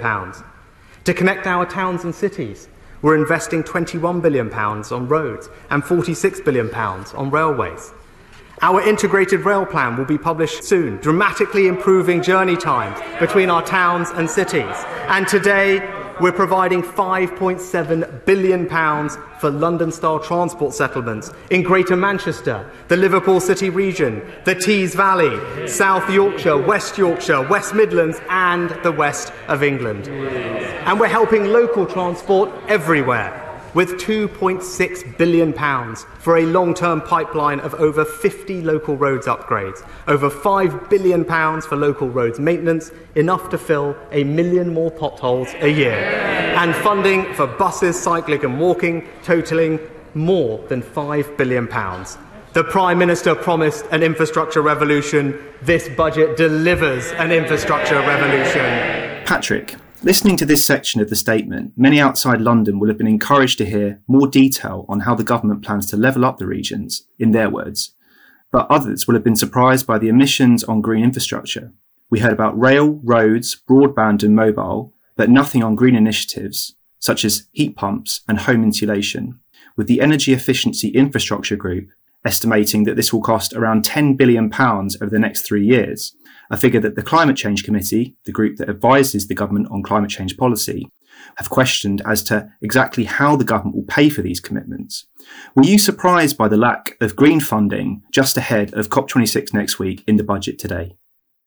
To 1.04 1.14
connect 1.14 1.46
our 1.46 1.64
towns 1.64 2.04
and 2.04 2.14
cities, 2.14 2.68
we're 3.00 3.16
investing 3.16 3.62
£21 3.62 4.20
billion 4.20 4.52
on 4.52 5.08
roads 5.08 5.48
and 5.70 5.82
£46 5.82 6.44
billion 6.44 6.68
on 6.74 7.30
railways. 7.30 7.94
Our 8.60 8.82
integrated 8.86 9.40
rail 9.46 9.64
plan 9.64 9.96
will 9.96 10.04
be 10.04 10.18
published 10.18 10.64
soon, 10.64 10.98
dramatically 10.98 11.66
improving 11.66 12.22
journey 12.22 12.58
times 12.58 13.00
between 13.18 13.48
our 13.48 13.64
towns 13.64 14.10
and 14.10 14.28
cities. 14.28 14.76
And 15.08 15.26
today, 15.26 15.78
we're 16.20 16.32
providing 16.32 16.82
£5.7 16.82 18.24
billion 18.24 18.68
for 19.38 19.50
London 19.50 19.90
style 19.90 20.20
transport 20.20 20.74
settlements 20.74 21.32
in 21.50 21.62
Greater 21.62 21.96
Manchester, 21.96 22.70
the 22.88 22.96
Liverpool 22.96 23.40
City 23.40 23.70
region, 23.70 24.22
the 24.44 24.54
Tees 24.54 24.94
Valley, 24.94 25.66
South 25.66 26.08
Yorkshire, 26.10 26.58
West 26.58 26.98
Yorkshire, 26.98 27.48
West 27.48 27.74
Midlands, 27.74 28.20
and 28.28 28.70
the 28.82 28.92
West 28.92 29.32
of 29.48 29.62
England. 29.62 30.08
And 30.08 31.00
we're 31.00 31.08
helping 31.08 31.46
local 31.46 31.86
transport 31.86 32.50
everywhere 32.68 33.49
with 33.74 33.90
£2.6 34.00 35.18
billion 35.18 35.52
for 36.18 36.38
a 36.38 36.46
long 36.46 36.74
term 36.74 37.00
pipeline 37.00 37.60
of 37.60 37.74
over 37.74 38.04
50 38.04 38.62
local 38.62 38.96
roads 38.96 39.26
upgrades, 39.26 39.86
over 40.08 40.30
£5 40.30 40.90
billion 40.90 41.24
for 41.24 41.76
local 41.76 42.08
roads 42.08 42.38
maintenance, 42.38 42.90
enough 43.14 43.50
to 43.50 43.58
fill 43.58 43.96
a 44.12 44.24
million 44.24 44.72
more 44.72 44.90
potholes 44.90 45.48
a 45.60 45.68
year, 45.68 45.92
and 45.92 46.74
funding 46.76 47.32
for 47.34 47.46
buses, 47.46 48.00
cycling, 48.00 48.44
and 48.44 48.60
walking, 48.60 49.08
totalling 49.22 49.78
more 50.14 50.58
than 50.68 50.82
£5 50.82 51.36
billion. 51.36 51.68
The 52.52 52.64
Prime 52.64 52.98
Minister 52.98 53.36
promised 53.36 53.86
an 53.92 54.02
infrastructure 54.02 54.60
revolution. 54.60 55.38
This 55.62 55.88
budget 55.88 56.36
delivers 56.36 57.12
an 57.12 57.30
infrastructure 57.30 58.00
revolution. 58.00 58.64
Patrick, 59.24 59.76
Listening 60.02 60.38
to 60.38 60.46
this 60.46 60.64
section 60.64 61.02
of 61.02 61.10
the 61.10 61.16
statement, 61.16 61.74
many 61.76 62.00
outside 62.00 62.40
London 62.40 62.78
will 62.78 62.88
have 62.88 62.96
been 62.96 63.06
encouraged 63.06 63.58
to 63.58 63.66
hear 63.66 64.00
more 64.08 64.26
detail 64.26 64.86
on 64.88 65.00
how 65.00 65.14
the 65.14 65.22
government 65.22 65.62
plans 65.62 65.84
to 65.90 65.96
level 65.98 66.24
up 66.24 66.38
the 66.38 66.46
regions, 66.46 67.02
in 67.18 67.32
their 67.32 67.50
words. 67.50 67.94
But 68.50 68.66
others 68.70 69.06
will 69.06 69.14
have 69.14 69.22
been 69.22 69.36
surprised 69.36 69.86
by 69.86 69.98
the 69.98 70.08
omissions 70.08 70.64
on 70.64 70.80
green 70.80 71.04
infrastructure. 71.04 71.74
We 72.08 72.20
heard 72.20 72.32
about 72.32 72.58
rail, 72.58 72.98
roads, 73.04 73.60
broadband, 73.68 74.22
and 74.22 74.34
mobile, 74.34 74.94
but 75.16 75.28
nothing 75.28 75.62
on 75.62 75.74
green 75.74 75.94
initiatives, 75.94 76.76
such 76.98 77.22
as 77.22 77.48
heat 77.52 77.76
pumps 77.76 78.22
and 78.26 78.38
home 78.38 78.64
insulation, 78.64 79.38
with 79.76 79.86
the 79.86 80.00
Energy 80.00 80.32
Efficiency 80.32 80.88
Infrastructure 80.88 81.56
Group 81.56 81.90
estimating 82.24 82.84
that 82.84 82.96
this 82.96 83.12
will 83.12 83.22
cost 83.22 83.54
around 83.54 83.84
£10 83.84 84.16
billion 84.16 84.52
over 84.54 85.08
the 85.10 85.18
next 85.18 85.42
three 85.42 85.64
years, 85.64 86.14
a 86.50 86.56
figure 86.56 86.80
that 86.80 86.96
the 86.96 87.02
Climate 87.02 87.36
Change 87.36 87.64
Committee, 87.64 88.16
the 88.24 88.32
group 88.32 88.56
that 88.56 88.68
advises 88.68 89.28
the 89.28 89.34
government 89.34 89.68
on 89.70 89.82
climate 89.82 90.10
change 90.10 90.36
policy, 90.36 90.90
have 91.36 91.50
questioned 91.50 92.02
as 92.06 92.22
to 92.24 92.50
exactly 92.60 93.04
how 93.04 93.36
the 93.36 93.44
government 93.44 93.76
will 93.76 93.84
pay 93.84 94.08
for 94.08 94.22
these 94.22 94.40
commitments. 94.40 95.06
Were 95.54 95.64
you 95.64 95.78
surprised 95.78 96.36
by 96.36 96.48
the 96.48 96.56
lack 96.56 96.96
of 97.00 97.16
green 97.16 97.40
funding 97.40 98.02
just 98.10 98.36
ahead 98.36 98.74
of 98.74 98.88
COP26 98.88 99.54
next 99.54 99.78
week 99.78 100.02
in 100.06 100.16
the 100.16 100.24
budget 100.24 100.58
today? 100.58 100.96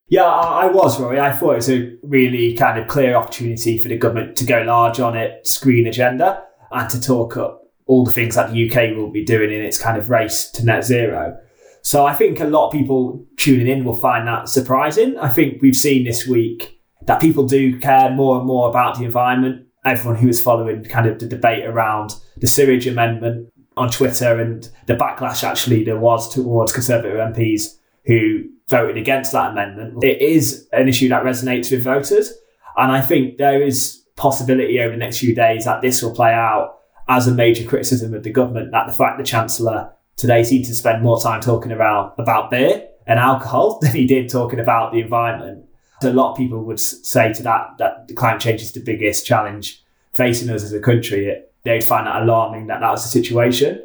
Yeah, 0.10 0.26
I 0.26 0.68
was, 0.68 1.00
Rory. 1.00 1.20
I 1.20 1.32
thought 1.34 1.54
it 1.54 1.56
was 1.56 1.70
a 1.70 1.96
really 2.04 2.56
kind 2.56 2.80
of 2.80 2.88
clear 2.88 3.16
opportunity 3.16 3.78
for 3.78 3.88
the 3.88 3.98
government 3.98 4.36
to 4.38 4.46
go 4.46 4.62
large 4.62 5.00
on 5.00 5.18
its 5.18 5.58
green 5.58 5.88
agenda 5.88 6.44
and 6.72 6.90
to 6.90 7.02
talk 7.02 7.38
up 7.38 7.62
all 7.86 8.06
the 8.06 8.12
things 8.12 8.36
that 8.36 8.52
the 8.52 8.70
UK 8.70 8.96
will 8.96 9.12
be 9.12 9.24
doing 9.24 9.52
in 9.52 9.62
its 9.62 9.82
kind 9.82 9.98
of 9.98 10.10
race 10.10 10.50
to 10.52 10.66
net 10.66 10.84
zero. 10.84 11.38
So 11.84 12.06
I 12.06 12.14
think 12.14 12.40
a 12.40 12.46
lot 12.46 12.68
of 12.68 12.72
people 12.72 13.26
tuning 13.38 13.68
in 13.68 13.84
will 13.84 13.96
find 13.96 14.26
that 14.28 14.48
surprising. 14.48 15.18
I 15.18 15.28
think 15.28 15.62
we've 15.62 15.76
seen 15.76 16.06
this 16.06 16.26
week 16.26 16.82
that 17.06 17.20
people 17.20 17.46
do 17.46 17.78
care 17.78 18.10
more 18.10 18.38
and 18.38 18.48
more 18.48 18.70
about 18.70 18.98
the 18.98 19.04
environment. 19.04 19.68
Everyone 19.86 20.18
who 20.18 20.30
is 20.30 20.42
following 20.42 20.86
kind 20.86 21.08
of 21.08 21.20
the 21.20 21.28
debate 21.28 21.66
around 21.66 22.16
the 22.38 22.48
sewage 22.48 22.88
amendment 22.88 23.50
on 23.76 23.90
Twitter 23.90 24.40
and 24.40 24.70
the 24.88 24.96
backlash 24.96 25.44
actually 25.44 25.84
there 25.84 26.00
was 26.00 26.34
towards 26.34 26.72
Conservative 26.72 27.18
MPs 27.18 27.78
who 28.06 28.46
voted 28.70 28.96
against 28.96 29.34
that 29.34 29.52
amendment. 29.52 30.02
It 30.06 30.22
is 30.22 30.70
an 30.72 30.88
issue 30.88 31.10
that 31.10 31.24
resonates 31.24 31.70
with 31.70 31.84
voters. 31.84 32.32
And 32.78 32.94
I 32.94 33.02
think 33.02 33.38
there 33.38 33.62
is 33.62 34.04
possibility 34.16 34.80
over 34.80 34.92
the 34.92 34.98
next 34.98 35.20
few 35.20 35.36
days 35.36 35.66
that 35.66 35.82
this 35.82 36.02
will 36.02 36.16
play 36.16 36.32
out 36.32 36.78
as 37.10 37.28
a 37.28 37.34
major 37.34 37.68
criticism 37.68 38.14
of 38.14 38.24
the 38.24 38.32
government 38.32 38.72
that 38.72 38.88
the 38.88 38.94
fact 38.94 39.18
the 39.18 39.26
Chancellor 39.26 39.92
today 40.16 40.44
seemed 40.44 40.66
to 40.66 40.76
spend 40.76 41.04
more 41.04 41.20
time 41.20 41.42
talking 41.42 41.72
about, 41.72 42.16
about 42.18 42.52
beer 42.52 42.88
and 43.08 43.20
alcohol 43.20 43.80
than 43.82 43.92
he 43.92 44.06
did 44.06 44.30
talking 44.30 44.60
about 44.60 44.92
the 44.92 45.00
environment. 45.00 45.66
A 46.02 46.12
lot 46.12 46.32
of 46.32 46.38
people 46.38 46.64
would 46.66 46.80
say 46.80 47.32
to 47.32 47.44
that 47.44 47.78
that 47.78 48.10
climate 48.16 48.42
change 48.42 48.62
is 48.62 48.74
the 48.74 48.82
biggest 48.82 49.26
challenge 49.26 49.82
facing 50.12 50.50
us 50.50 50.62
as 50.62 50.74
a 50.74 50.80
country. 50.82 51.28
It, 51.28 51.54
they'd 51.64 51.84
find 51.84 52.08
that 52.08 52.22
alarming 52.22 52.68
that 52.68 52.82
that 52.82 52.90
was 52.90 53.04
the 53.04 53.10
situation. 53.10 53.82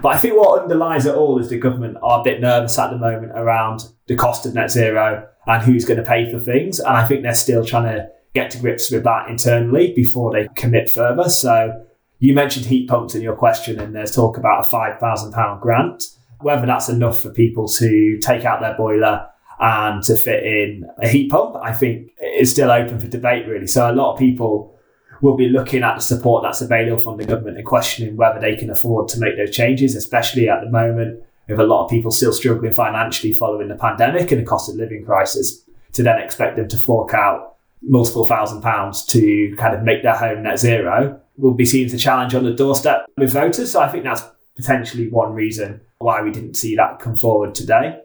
But 0.00 0.16
I 0.16 0.18
think 0.18 0.36
what 0.36 0.62
underlies 0.62 1.06
it 1.06 1.14
all 1.14 1.38
is 1.38 1.50
the 1.50 1.58
government 1.58 1.98
are 2.02 2.20
a 2.20 2.24
bit 2.24 2.40
nervous 2.40 2.78
at 2.78 2.90
the 2.90 2.98
moment 2.98 3.32
around 3.34 3.84
the 4.06 4.16
cost 4.16 4.44
of 4.46 4.54
net 4.54 4.70
zero 4.70 5.28
and 5.46 5.62
who's 5.62 5.84
going 5.84 5.98
to 5.98 6.04
pay 6.04 6.30
for 6.32 6.40
things. 6.40 6.80
And 6.80 6.96
I 6.96 7.06
think 7.06 7.22
they're 7.22 7.34
still 7.34 7.64
trying 7.64 7.94
to 7.94 8.08
get 8.34 8.50
to 8.52 8.58
grips 8.58 8.90
with 8.90 9.04
that 9.04 9.28
internally 9.28 9.92
before 9.94 10.32
they 10.32 10.48
commit 10.54 10.90
further. 10.90 11.28
So 11.28 11.84
you 12.22 12.34
mentioned 12.34 12.66
heat 12.66 12.88
pumps 12.88 13.16
in 13.16 13.20
your 13.20 13.34
question, 13.34 13.80
and 13.80 13.96
there's 13.96 14.14
talk 14.14 14.36
about 14.36 14.64
a 14.64 14.68
£5,000 14.68 15.60
grant. 15.60 16.04
Whether 16.40 16.66
that's 16.66 16.88
enough 16.88 17.20
for 17.20 17.30
people 17.30 17.66
to 17.66 18.18
take 18.18 18.44
out 18.44 18.60
their 18.60 18.76
boiler 18.76 19.28
and 19.58 20.00
to 20.04 20.14
fit 20.14 20.44
in 20.44 20.88
a 21.02 21.08
heat 21.08 21.32
pump, 21.32 21.56
I 21.56 21.72
think 21.72 22.12
is 22.22 22.52
still 22.52 22.70
open 22.70 23.00
for 23.00 23.08
debate, 23.08 23.48
really. 23.48 23.66
So 23.66 23.90
a 23.90 23.92
lot 23.92 24.12
of 24.12 24.20
people 24.20 24.72
will 25.20 25.36
be 25.36 25.48
looking 25.48 25.82
at 25.82 25.96
the 25.96 26.00
support 26.00 26.44
that's 26.44 26.60
available 26.60 27.02
from 27.02 27.16
the 27.16 27.24
government 27.24 27.56
and 27.56 27.66
questioning 27.66 28.16
whether 28.16 28.38
they 28.38 28.54
can 28.54 28.70
afford 28.70 29.08
to 29.08 29.18
make 29.18 29.36
those 29.36 29.50
changes, 29.50 29.96
especially 29.96 30.48
at 30.48 30.60
the 30.62 30.70
moment 30.70 31.20
with 31.48 31.58
a 31.58 31.64
lot 31.64 31.82
of 31.82 31.90
people 31.90 32.12
still 32.12 32.32
struggling 32.32 32.72
financially 32.72 33.32
following 33.32 33.66
the 33.66 33.74
pandemic 33.74 34.30
and 34.30 34.40
the 34.40 34.46
cost 34.46 34.70
of 34.70 34.76
living 34.76 35.04
crisis, 35.04 35.64
to 35.92 36.04
then 36.04 36.20
expect 36.20 36.54
them 36.54 36.68
to 36.68 36.78
fork 36.78 37.14
out 37.14 37.56
multiple 37.82 38.24
thousand 38.24 38.62
pounds 38.62 39.04
to 39.06 39.52
kind 39.58 39.74
of 39.74 39.82
make 39.82 40.04
their 40.04 40.14
home 40.14 40.44
net 40.44 40.56
zero 40.56 41.20
will 41.36 41.54
be 41.54 41.64
seen 41.64 41.86
as 41.86 41.94
a 41.94 41.98
challenge 41.98 42.34
on 42.34 42.44
the 42.44 42.52
doorstep 42.52 43.06
with 43.16 43.32
voters. 43.32 43.72
So 43.72 43.80
I 43.80 43.88
think 43.88 44.04
that's 44.04 44.22
potentially 44.56 45.08
one 45.08 45.32
reason 45.32 45.80
why 45.98 46.22
we 46.22 46.30
didn't 46.30 46.54
see 46.54 46.76
that 46.76 46.98
come 46.98 47.16
forward 47.16 47.54
today. 47.54 48.00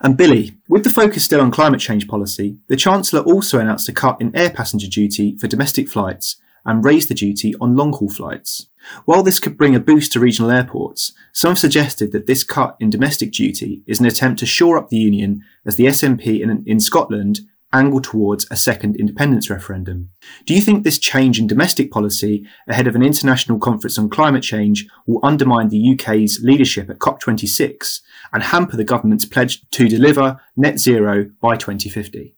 And 0.00 0.16
Billy, 0.16 0.56
with 0.68 0.84
the 0.84 0.90
focus 0.90 1.24
still 1.24 1.40
on 1.40 1.50
climate 1.50 1.80
change 1.80 2.06
policy, 2.06 2.58
the 2.68 2.76
Chancellor 2.76 3.20
also 3.20 3.58
announced 3.58 3.88
a 3.88 3.92
cut 3.92 4.20
in 4.20 4.34
air 4.36 4.50
passenger 4.50 4.88
duty 4.88 5.36
for 5.38 5.46
domestic 5.46 5.88
flights 5.88 6.36
and 6.66 6.84
raised 6.84 7.08
the 7.08 7.14
duty 7.14 7.54
on 7.60 7.76
long 7.76 7.92
haul 7.92 8.10
flights. 8.10 8.66
While 9.04 9.22
this 9.22 9.38
could 9.38 9.56
bring 9.56 9.74
a 9.74 9.80
boost 9.80 10.12
to 10.12 10.20
regional 10.20 10.50
airports, 10.50 11.12
some 11.32 11.52
have 11.52 11.58
suggested 11.58 12.12
that 12.12 12.26
this 12.26 12.44
cut 12.44 12.76
in 12.78 12.90
domestic 12.90 13.32
duty 13.32 13.82
is 13.86 14.00
an 14.00 14.06
attempt 14.06 14.38
to 14.40 14.46
shore 14.46 14.76
up 14.76 14.90
the 14.90 14.96
union 14.96 15.42
as 15.64 15.76
the 15.76 15.86
SNP 15.86 16.40
in, 16.40 16.62
in 16.66 16.78
Scotland 16.78 17.40
angle 17.72 18.00
towards 18.00 18.46
a 18.50 18.56
second 18.56 18.96
independence 18.96 19.50
referendum. 19.50 20.10
Do 20.44 20.54
you 20.54 20.60
think 20.60 20.82
this 20.84 20.98
change 20.98 21.38
in 21.38 21.46
domestic 21.46 21.90
policy 21.90 22.46
ahead 22.68 22.86
of 22.86 22.94
an 22.94 23.02
international 23.02 23.58
conference 23.58 23.98
on 23.98 24.08
climate 24.08 24.42
change 24.42 24.86
will 25.06 25.20
undermine 25.22 25.68
the 25.68 25.92
UK's 25.92 26.40
leadership 26.42 26.88
at 26.90 26.98
COP26 26.98 28.00
and 28.32 28.42
hamper 28.42 28.76
the 28.76 28.84
government's 28.84 29.24
pledge 29.24 29.68
to 29.70 29.88
deliver 29.88 30.40
net 30.56 30.78
zero 30.78 31.28
by 31.40 31.56
2050? 31.56 32.36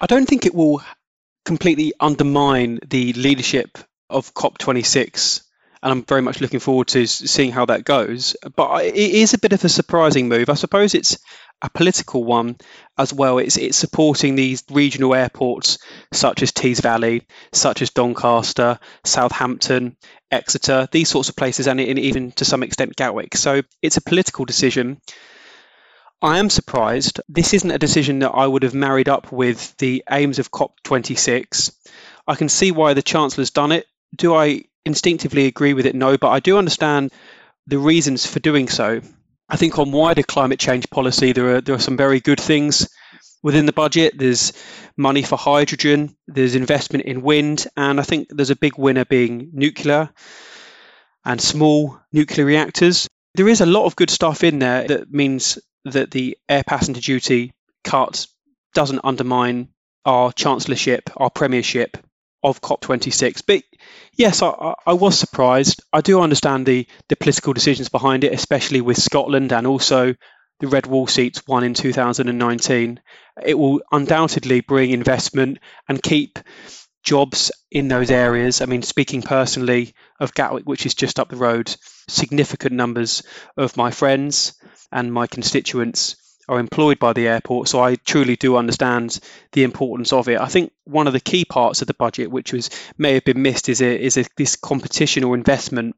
I 0.00 0.06
don't 0.06 0.26
think 0.26 0.46
it 0.46 0.54
will 0.54 0.82
completely 1.44 1.92
undermine 1.98 2.78
the 2.86 3.12
leadership 3.14 3.78
of 4.10 4.32
COP26 4.34 5.42
and 5.82 5.92
I'm 5.92 6.04
very 6.04 6.22
much 6.22 6.40
looking 6.40 6.60
forward 6.60 6.88
to 6.88 7.06
seeing 7.06 7.52
how 7.52 7.66
that 7.66 7.84
goes. 7.84 8.36
But 8.56 8.84
it 8.84 8.96
is 8.96 9.34
a 9.34 9.38
bit 9.38 9.52
of 9.52 9.64
a 9.64 9.68
surprising 9.68 10.28
move. 10.28 10.50
I 10.50 10.54
suppose 10.54 10.94
it's 10.94 11.18
a 11.60 11.70
political 11.70 12.24
one 12.24 12.56
as 12.96 13.12
well. 13.12 13.38
It's 13.38 13.56
it's 13.56 13.76
supporting 13.76 14.34
these 14.34 14.62
regional 14.70 15.14
airports 15.14 15.78
such 16.12 16.42
as 16.42 16.52
Tees 16.52 16.80
Valley, 16.80 17.26
such 17.52 17.82
as 17.82 17.90
Doncaster, 17.90 18.78
Southampton, 19.04 19.96
Exeter, 20.30 20.88
these 20.92 21.08
sorts 21.08 21.28
of 21.28 21.36
places, 21.36 21.66
and 21.66 21.80
even 21.80 22.32
to 22.32 22.44
some 22.44 22.62
extent 22.62 22.96
Gatwick. 22.96 23.36
So 23.36 23.62
it's 23.82 23.96
a 23.96 24.02
political 24.02 24.44
decision. 24.44 25.00
I 26.20 26.38
am 26.38 26.50
surprised. 26.50 27.20
This 27.28 27.54
isn't 27.54 27.70
a 27.70 27.78
decision 27.78 28.20
that 28.20 28.32
I 28.32 28.46
would 28.46 28.64
have 28.64 28.74
married 28.74 29.08
up 29.08 29.30
with 29.30 29.76
the 29.76 30.02
aims 30.10 30.38
of 30.40 30.50
COP26. 30.50 31.72
I 32.26 32.34
can 32.34 32.48
see 32.48 32.72
why 32.72 32.94
the 32.94 33.02
Chancellor's 33.02 33.50
done 33.50 33.70
it. 33.72 33.86
Do 34.14 34.34
I 34.34 34.64
instinctively 34.84 35.46
agree 35.46 35.74
with 35.74 35.86
it? 35.86 35.94
No, 35.94 36.16
but 36.18 36.30
I 36.30 36.40
do 36.40 36.58
understand 36.58 37.12
the 37.68 37.78
reasons 37.78 38.26
for 38.26 38.40
doing 38.40 38.68
so. 38.68 39.00
I 39.48 39.56
think 39.56 39.78
on 39.78 39.92
wider 39.92 40.22
climate 40.22 40.58
change 40.58 40.90
policy, 40.90 41.32
there 41.32 41.56
are 41.56 41.60
there 41.60 41.74
are 41.74 41.80
some 41.80 41.96
very 41.96 42.20
good 42.20 42.40
things 42.40 42.88
within 43.42 43.66
the 43.66 43.72
budget. 43.72 44.18
There's 44.18 44.52
money 44.96 45.22
for 45.22 45.38
hydrogen, 45.38 46.16
there's 46.26 46.54
investment 46.54 47.04
in 47.04 47.22
wind, 47.22 47.66
and 47.76 47.98
I 47.98 48.02
think 48.02 48.28
there's 48.30 48.50
a 48.50 48.56
big 48.56 48.76
winner 48.76 49.04
being 49.04 49.50
nuclear 49.52 50.10
and 51.24 51.40
small 51.40 51.98
nuclear 52.12 52.46
reactors. 52.46 53.08
There 53.34 53.48
is 53.48 53.60
a 53.60 53.66
lot 53.66 53.84
of 53.86 53.96
good 53.96 54.10
stuff 54.10 54.44
in 54.44 54.58
there 54.58 54.86
that 54.88 55.12
means 55.12 55.58
that 55.84 56.10
the 56.10 56.36
air 56.48 56.64
passenger 56.64 57.00
duty 57.00 57.52
cut 57.84 58.26
doesn't 58.74 59.00
undermine 59.04 59.68
our 60.04 60.32
chancellorship, 60.32 61.10
our 61.16 61.30
premiership 61.30 61.96
of 62.42 62.60
COP26. 62.60 63.42
But 63.46 63.62
yes, 64.12 64.42
I, 64.42 64.74
I, 64.86 64.92
was 64.92 65.18
surprised. 65.18 65.82
I 65.92 66.00
do 66.00 66.20
understand 66.20 66.66
the, 66.66 66.86
the 67.08 67.16
political 67.16 67.52
decisions 67.52 67.88
behind 67.88 68.24
it, 68.24 68.32
especially 68.32 68.80
with 68.80 68.96
Scotland 68.96 69.52
and 69.52 69.66
also 69.66 70.14
the 70.60 70.68
red 70.68 70.86
wall 70.86 71.06
seats 71.06 71.46
won 71.46 71.64
in 71.64 71.74
2019. 71.74 73.00
It 73.44 73.58
will 73.58 73.80
undoubtedly 73.90 74.60
bring 74.60 74.90
investment 74.90 75.58
and 75.88 76.02
keep 76.02 76.38
jobs 77.02 77.50
in 77.70 77.88
those 77.88 78.10
areas. 78.10 78.60
I 78.60 78.66
mean, 78.66 78.82
speaking 78.82 79.22
personally 79.22 79.94
of 80.20 80.34
Gatwick, 80.34 80.64
which 80.64 80.86
is 80.86 80.94
just 80.94 81.18
up 81.18 81.30
the 81.30 81.36
road, 81.36 81.74
significant 82.08 82.74
numbers 82.74 83.22
of 83.56 83.76
my 83.76 83.90
friends 83.90 84.54
and 84.92 85.12
my 85.12 85.26
constituents 85.26 86.16
are 86.48 86.58
employed 86.58 86.98
by 86.98 87.12
the 87.12 87.28
airport. 87.28 87.68
So 87.68 87.82
I 87.82 87.96
truly 87.96 88.36
do 88.36 88.56
understand 88.56 89.18
the 89.52 89.64
importance 89.64 90.12
of 90.12 90.28
it. 90.28 90.40
I 90.40 90.46
think 90.46 90.72
one 90.84 91.06
of 91.06 91.12
the 91.12 91.20
key 91.20 91.44
parts 91.44 91.80
of 91.80 91.86
the 91.88 91.94
budget, 91.94 92.30
which 92.30 92.52
was 92.52 92.70
may 92.96 93.14
have 93.14 93.24
been 93.24 93.42
missed, 93.42 93.68
is 93.68 93.82
a, 93.82 94.00
is 94.00 94.16
a, 94.16 94.24
this 94.36 94.56
competition 94.56 95.24
or 95.24 95.34
investment 95.34 95.96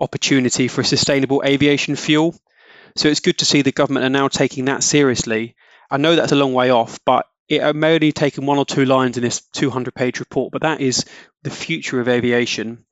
opportunity 0.00 0.68
for 0.68 0.82
sustainable 0.82 1.42
aviation 1.44 1.96
fuel. 1.96 2.34
So 2.96 3.08
it's 3.08 3.20
good 3.20 3.38
to 3.38 3.44
see 3.44 3.62
the 3.62 3.72
government 3.72 4.06
are 4.06 4.10
now 4.10 4.28
taking 4.28 4.66
that 4.66 4.82
seriously. 4.82 5.56
I 5.90 5.96
know 5.96 6.16
that's 6.16 6.32
a 6.32 6.36
long 6.36 6.52
way 6.52 6.70
off, 6.70 6.98
but 7.04 7.26
it 7.48 7.74
may 7.74 7.94
only 7.94 8.12
taken 8.12 8.44
one 8.44 8.58
or 8.58 8.66
two 8.66 8.84
lines 8.84 9.16
in 9.16 9.22
this 9.22 9.40
200 9.52 9.94
page 9.94 10.20
report, 10.20 10.52
but 10.52 10.62
that 10.62 10.80
is 10.80 11.06
the 11.42 11.50
future 11.50 12.00
of 12.00 12.08
aviation. 12.08 12.84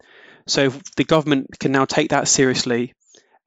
So 0.46 0.70
the 0.96 1.04
government 1.04 1.58
can 1.58 1.72
now 1.72 1.84
take 1.84 2.10
that 2.10 2.28
seriously 2.28 2.94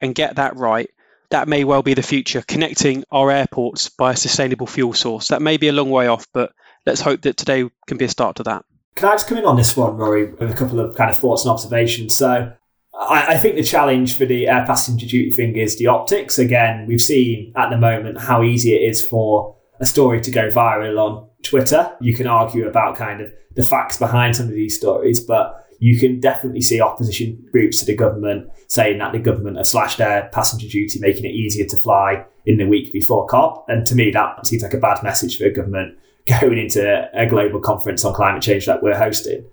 and 0.02 0.14
get 0.14 0.36
that 0.36 0.56
right, 0.56 0.90
that 1.32 1.48
may 1.48 1.64
well 1.64 1.84
be 1.84 1.94
the 1.94 2.04
future, 2.04 2.44
connecting 2.48 3.04
our 3.12 3.32
airports 3.32 3.90
by 3.90 4.14
a 4.14 4.18
sustainable 4.18 4.68
fuel 4.68 4.94
source. 4.94 5.28
That 5.28 5.42
may 5.42 5.58
be 5.58 5.68
a 5.68 5.74
long 5.74 5.90
way 5.90 6.08
off, 6.08 6.28
but 6.34 6.52
let's 6.86 7.02
hope 7.02 7.22
that 7.22 7.38
today 7.38 7.70
can 7.88 7.98
be 7.98 8.06
a 8.06 8.10
start 8.10 8.38
to 8.38 8.44
that. 8.44 8.66
Can 8.96 9.10
I 9.10 9.14
just 9.14 9.28
come 9.28 9.38
in 9.38 9.46
on 9.46 9.56
this 9.56 9.78
one, 9.78 9.96
Rory, 9.96 10.32
with 10.32 10.52
a 10.52 10.56
couple 10.56 10.80
of 10.80 10.96
kind 10.96 11.10
of 11.10 11.18
thoughts 11.18 11.44
and 11.44 11.52
observations? 11.52 12.16
So, 12.16 12.52
I, 13.00 13.36
I 13.36 13.38
think 13.38 13.56
the 13.56 13.64
challenge 13.64 14.18
for 14.18 14.26
the 14.26 14.48
air 14.48 14.66
passenger 14.66 15.06
duty 15.06 15.32
thing 15.32 15.56
is 15.56 15.78
the 15.78 15.88
optics. 15.88 16.38
Again, 16.38 16.86
we've 16.88 17.02
seen 17.02 17.54
at 17.56 17.70
the 17.70 17.78
moment 17.78 18.20
how 18.20 18.44
easy 18.44 18.76
it 18.76 18.90
is 18.90 19.06
for 19.06 19.56
a 19.80 19.86
story 19.86 20.20
to 20.22 20.32
go 20.32 20.50
viral 20.50 20.98
on 20.98 21.30
Twitter. 21.44 21.96
You 22.02 22.14
can 22.14 22.28
argue 22.28 22.68
about 22.68 22.98
kind 22.98 23.22
of 23.22 23.32
the 23.56 23.64
facts 23.64 23.98
behind 23.98 24.36
some 24.36 24.48
of 24.48 24.52
these 24.52 24.76
stories, 24.76 25.22
but 25.22 25.66
you 25.80 25.98
can 25.98 26.20
definitely 26.20 26.62
see 26.62 26.82
opposition 26.82 27.44
groups 27.52 27.80
to 27.80 27.86
the 27.86 27.96
government 27.96 28.50
saying 28.68 29.00
that 29.00 29.14
the 29.14 29.20
government 29.20 29.58
has 29.58 29.70
slashed 29.70 29.98
their 29.98 30.30
passenger 30.34 30.68
duty, 30.68 31.00
making 31.00 31.26
it 31.26 31.34
easier 31.34 31.66
to 31.66 31.78
fly 31.78 32.24
in 32.46 32.58
the 32.58 32.68
week 32.68 32.92
before 32.92 33.26
COP. 33.28 33.66
And 33.70 33.86
to 33.88 33.96
me, 33.96 34.12
that 34.12 34.46
seems 34.46 34.62
like 34.62 34.74
a 34.74 34.78
bad 34.78 35.02
message 35.04 35.38
for 35.38 35.46
a 35.46 35.54
government 35.54 35.98
going 36.42 36.58
into 36.58 37.10
a 37.14 37.26
global 37.28 37.60
conference 37.60 38.04
on 38.04 38.14
climate 38.14 38.44
change 38.44 38.66
that 38.66 38.84
we're 38.84 38.98
hosting. 38.98 39.46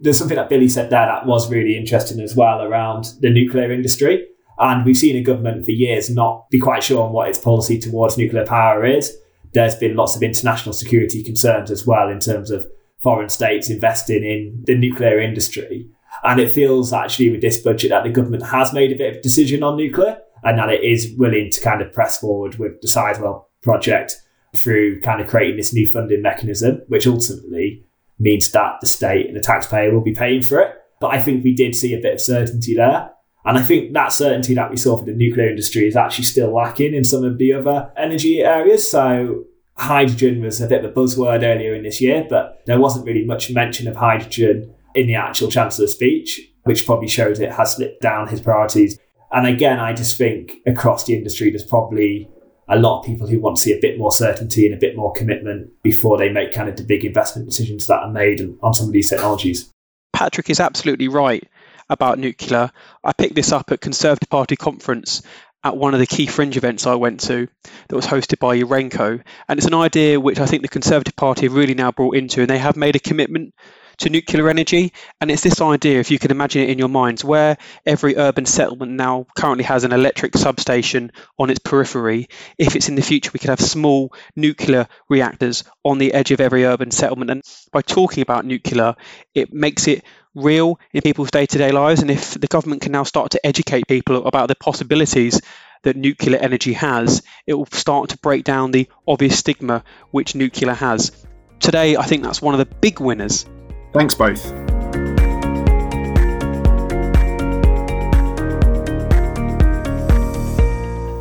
There's 0.00 0.18
something 0.18 0.36
that 0.36 0.48
Billy 0.48 0.68
said 0.68 0.90
there 0.90 1.06
that 1.06 1.26
was 1.26 1.50
really 1.50 1.76
interesting 1.76 2.20
as 2.20 2.34
well 2.34 2.62
around 2.62 3.12
the 3.20 3.30
nuclear 3.30 3.70
industry. 3.70 4.26
And 4.58 4.84
we've 4.84 4.96
seen 4.96 5.16
a 5.16 5.22
government 5.22 5.64
for 5.64 5.72
years 5.72 6.10
not 6.10 6.48
be 6.50 6.58
quite 6.58 6.82
sure 6.82 7.04
on 7.04 7.12
what 7.12 7.28
its 7.28 7.38
policy 7.38 7.78
towards 7.78 8.16
nuclear 8.16 8.46
power 8.46 8.84
is. 8.84 9.16
There's 9.52 9.74
been 9.76 9.96
lots 9.96 10.16
of 10.16 10.22
international 10.22 10.72
security 10.72 11.22
concerns 11.22 11.70
as 11.70 11.86
well 11.86 12.08
in 12.08 12.20
terms 12.20 12.50
of 12.50 12.66
foreign 13.04 13.28
states 13.28 13.70
investing 13.70 14.24
in 14.24 14.64
the 14.66 14.74
nuclear 14.74 15.20
industry. 15.20 15.88
And 16.24 16.40
it 16.40 16.50
feels 16.50 16.92
actually 16.92 17.30
with 17.30 17.42
this 17.42 17.60
budget 17.60 17.90
that 17.90 18.02
the 18.02 18.10
government 18.10 18.46
has 18.46 18.72
made 18.72 18.90
a 18.90 18.96
bit 18.96 19.12
of 19.12 19.18
a 19.18 19.22
decision 19.22 19.62
on 19.62 19.76
nuclear 19.76 20.18
and 20.42 20.58
that 20.58 20.70
it 20.70 20.82
is 20.82 21.14
willing 21.18 21.50
to 21.50 21.60
kind 21.60 21.82
of 21.82 21.92
press 21.92 22.18
forward 22.18 22.56
with 22.56 22.80
the 22.80 22.88
Sizewell 22.88 23.44
project 23.62 24.20
through 24.56 25.02
kind 25.02 25.20
of 25.20 25.28
creating 25.28 25.58
this 25.58 25.74
new 25.74 25.86
funding 25.86 26.22
mechanism, 26.22 26.80
which 26.88 27.06
ultimately 27.06 27.84
means 28.18 28.50
that 28.52 28.80
the 28.80 28.86
state 28.86 29.26
and 29.26 29.36
the 29.36 29.40
taxpayer 29.40 29.92
will 29.92 30.00
be 30.00 30.14
paying 30.14 30.40
for 30.40 30.60
it. 30.60 30.74
But 31.00 31.12
I 31.12 31.20
think 31.20 31.44
we 31.44 31.54
did 31.54 31.74
see 31.74 31.92
a 31.92 32.00
bit 32.00 32.14
of 32.14 32.20
certainty 32.20 32.74
there. 32.74 33.10
And 33.44 33.58
I 33.58 33.62
think 33.62 33.92
that 33.92 34.12
certainty 34.12 34.54
that 34.54 34.70
we 34.70 34.78
saw 34.78 34.96
for 34.96 35.04
the 35.04 35.12
nuclear 35.12 35.50
industry 35.50 35.86
is 35.86 35.96
actually 35.96 36.24
still 36.24 36.54
lacking 36.54 36.94
in 36.94 37.04
some 37.04 37.24
of 37.24 37.36
the 37.36 37.52
other 37.52 37.92
energy 37.98 38.40
areas. 38.40 38.90
So 38.90 39.44
hydrogen 39.76 40.42
was 40.42 40.60
a 40.60 40.66
bit 40.66 40.84
of 40.84 40.90
a 40.90 40.94
buzzword 40.94 41.42
earlier 41.42 41.74
in 41.74 41.82
this 41.82 42.00
year, 42.00 42.26
but 42.28 42.62
there 42.66 42.80
wasn't 42.80 43.06
really 43.06 43.24
much 43.24 43.50
mention 43.50 43.88
of 43.88 43.96
hydrogen 43.96 44.74
in 44.94 45.06
the 45.06 45.14
actual 45.14 45.50
Chancellor's 45.50 45.92
speech, 45.92 46.40
which 46.64 46.86
probably 46.86 47.08
shows 47.08 47.40
it 47.40 47.52
has 47.52 47.74
slipped 47.74 48.00
down 48.00 48.28
his 48.28 48.40
priorities. 48.40 48.98
And 49.32 49.46
again, 49.46 49.80
I 49.80 49.92
just 49.92 50.16
think 50.16 50.58
across 50.66 51.04
the 51.04 51.14
industry, 51.14 51.50
there's 51.50 51.64
probably 51.64 52.28
a 52.68 52.78
lot 52.78 53.00
of 53.00 53.06
people 53.06 53.26
who 53.26 53.40
want 53.40 53.56
to 53.56 53.62
see 53.62 53.72
a 53.72 53.80
bit 53.80 53.98
more 53.98 54.12
certainty 54.12 54.64
and 54.64 54.74
a 54.74 54.78
bit 54.78 54.96
more 54.96 55.12
commitment 55.12 55.70
before 55.82 56.16
they 56.16 56.30
make 56.30 56.52
kind 56.52 56.68
of 56.68 56.76
the 56.76 56.84
big 56.84 57.04
investment 57.04 57.48
decisions 57.48 57.86
that 57.88 57.98
are 57.98 58.10
made 58.10 58.40
on 58.62 58.72
some 58.72 58.86
of 58.86 58.92
these 58.92 59.10
technologies. 59.10 59.70
Patrick 60.14 60.48
is 60.48 60.60
absolutely 60.60 61.08
right 61.08 61.46
about 61.90 62.18
nuclear. 62.18 62.70
I 63.02 63.12
picked 63.12 63.34
this 63.34 63.52
up 63.52 63.70
at 63.70 63.80
Conservative 63.80 64.30
Party 64.30 64.56
conference 64.56 65.22
at 65.64 65.76
one 65.76 65.94
of 65.94 66.00
the 66.00 66.06
key 66.06 66.26
fringe 66.26 66.56
events 66.56 66.86
I 66.86 66.94
went 66.94 67.20
to 67.20 67.48
that 67.88 67.96
was 67.96 68.06
hosted 68.06 68.38
by 68.38 68.60
Urenco. 68.60 69.22
And 69.48 69.58
it's 69.58 69.66
an 69.66 69.74
idea 69.74 70.20
which 70.20 70.38
I 70.38 70.46
think 70.46 70.62
the 70.62 70.68
Conservative 70.68 71.16
Party 71.16 71.46
have 71.46 71.54
really 71.54 71.74
now 71.74 71.90
brought 71.90 72.16
into, 72.16 72.42
and 72.42 72.50
they 72.50 72.58
have 72.58 72.76
made 72.76 72.96
a 72.96 73.00
commitment 73.00 73.54
to 73.98 74.10
nuclear 74.10 74.48
energy. 74.48 74.92
And 75.20 75.30
it's 75.30 75.42
this 75.42 75.60
idea, 75.60 76.00
if 76.00 76.10
you 76.10 76.18
can 76.18 76.30
imagine 76.30 76.62
it 76.62 76.70
in 76.70 76.78
your 76.78 76.88
minds, 76.88 77.24
where 77.24 77.56
every 77.86 78.16
urban 78.16 78.44
settlement 78.44 78.92
now 78.92 79.26
currently 79.36 79.64
has 79.64 79.84
an 79.84 79.92
electric 79.92 80.36
substation 80.36 81.12
on 81.38 81.48
its 81.48 81.60
periphery. 81.60 82.28
If 82.58 82.76
it's 82.76 82.88
in 82.88 82.96
the 82.96 83.02
future, 83.02 83.30
we 83.32 83.38
could 83.38 83.50
have 83.50 83.60
small 83.60 84.12
nuclear 84.36 84.86
reactors 85.08 85.64
on 85.82 85.98
the 85.98 86.12
edge 86.12 86.30
of 86.30 86.40
every 86.40 86.64
urban 86.64 86.90
settlement. 86.90 87.30
And 87.30 87.42
by 87.72 87.82
talking 87.82 88.22
about 88.22 88.44
nuclear, 88.44 88.96
it 89.34 89.52
makes 89.52 89.86
it 89.88 90.04
real 90.34 90.78
in 90.92 91.02
people's 91.02 91.30
day 91.30 91.46
to 91.46 91.58
day 91.58 91.72
lives. 91.72 92.02
And 92.02 92.10
if 92.10 92.34
the 92.34 92.46
government 92.46 92.82
can 92.82 92.92
now 92.92 93.04
start 93.04 93.32
to 93.32 93.46
educate 93.46 93.86
people 93.88 94.26
about 94.26 94.48
the 94.48 94.54
possibilities 94.54 95.40
that 95.82 95.96
nuclear 95.96 96.38
energy 96.38 96.72
has, 96.72 97.22
it 97.46 97.54
will 97.54 97.66
start 97.66 98.10
to 98.10 98.18
break 98.18 98.44
down 98.44 98.70
the 98.70 98.88
obvious 99.06 99.38
stigma 99.38 99.84
which 100.10 100.34
nuclear 100.34 100.74
has. 100.74 101.12
Today, 101.60 101.96
I 101.96 102.02
think 102.04 102.22
that's 102.22 102.42
one 102.42 102.54
of 102.54 102.58
the 102.58 102.74
big 102.76 103.00
winners 103.00 103.46
Thanks 103.94 104.16
both. 104.16 104.44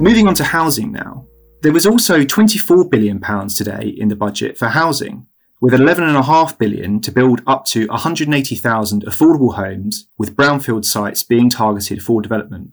Moving 0.02 0.28
on 0.28 0.34
to 0.34 0.44
housing 0.44 0.92
now. 0.92 1.28
There 1.62 1.72
was 1.72 1.86
also 1.86 2.22
£24 2.22 2.90
billion 2.90 3.22
today 3.48 3.94
in 3.96 4.08
the 4.08 4.16
budget 4.16 4.58
for 4.58 4.70
housing, 4.70 5.28
with 5.64 5.72
£11.5 5.72 6.58
billion 6.58 7.00
to 7.00 7.10
build 7.10 7.42
up 7.48 7.64
to 7.64 7.88
180,000 7.88 9.06
affordable 9.06 9.56
homes, 9.56 10.10
with 10.18 10.36
brownfield 10.36 10.84
sites 10.84 11.24
being 11.24 11.50
targeted 11.50 12.04
for 12.04 12.22
development. 12.22 12.72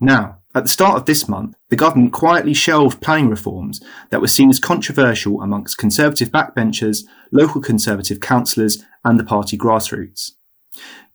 Now, 0.00 0.38
at 0.54 0.62
the 0.62 0.70
start 0.70 0.96
of 0.96 1.04
this 1.04 1.28
month, 1.28 1.54
the 1.68 1.76
government 1.76 2.14
quietly 2.14 2.54
shelved 2.54 3.02
planning 3.02 3.28
reforms 3.28 3.82
that 4.08 4.22
were 4.22 4.26
seen 4.26 4.48
as 4.48 4.58
controversial 4.58 5.42
amongst 5.42 5.76
Conservative 5.76 6.30
backbenchers, 6.30 7.04
local 7.30 7.60
Conservative 7.60 8.20
councillors, 8.20 8.82
and 9.04 9.20
the 9.20 9.24
party 9.24 9.58
grassroots. 9.58 10.30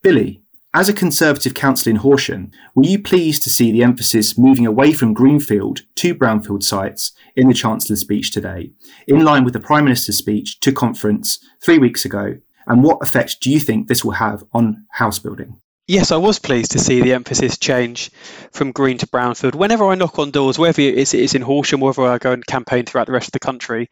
Billy, 0.04 0.43
as 0.74 0.90
a 0.90 0.94
Conservative 0.94 1.54
councillor 1.54 1.92
in 1.92 1.98
Horsham, 1.98 2.52
were 2.74 2.86
you 2.86 3.02
pleased 3.02 3.44
to 3.44 3.50
see 3.52 3.72
the 3.72 3.84
emphasis 3.84 4.38
moving 4.38 4.66
away 4.66 4.92
from 4.92 5.14
Greenfield 5.14 5.82
to 5.96 6.16
Brownfield 6.16 6.64
sites 6.64 7.12
in 7.36 7.48
the 7.48 7.54
Chancellor's 7.54 8.02
speech 8.02 8.32
today, 8.32 8.72
in 9.08 9.24
line 9.24 9.44
with 9.44 9.54
the 9.54 9.60
Prime 9.60 9.84
Minister's 9.84 10.18
speech 10.18 10.60
to 10.62 10.72
conference 10.72 11.38
three 11.62 11.78
weeks 11.78 12.06
ago? 12.06 12.38
And 12.66 12.84
what 12.84 13.04
effect 13.04 13.42
do 13.42 13.52
you 13.52 13.60
think 13.60 13.88
this 13.88 14.04
will 14.04 14.14
have 14.14 14.44
on 14.52 14.86
house 14.90 15.20
building? 15.20 15.60
Yes, 15.86 16.12
I 16.12 16.18
was 16.18 16.40
pleased 16.40 16.72
to 16.72 16.80
see 16.80 17.02
the 17.02 17.14
emphasis 17.14 17.58
change 17.58 18.10
from 18.52 18.72
green 18.72 18.98
to 19.00 19.08
brownfield. 19.08 19.54
Whenever 19.54 19.86
I 19.86 19.96
knock 19.96 20.18
on 20.18 20.32
doors, 20.32 20.58
whether 20.58 20.82
it 20.82 21.14
is 21.14 21.36
in 21.36 21.42
Horsham, 21.42 21.82
whether 21.82 22.04
I 22.04 22.18
go 22.18 22.32
and 22.32 22.46
campaign 22.46 22.86
throughout 22.86 23.08
the 23.08 23.14
rest 23.14 23.28
of 23.28 23.34
the 23.34 23.40
country, 23.40 23.90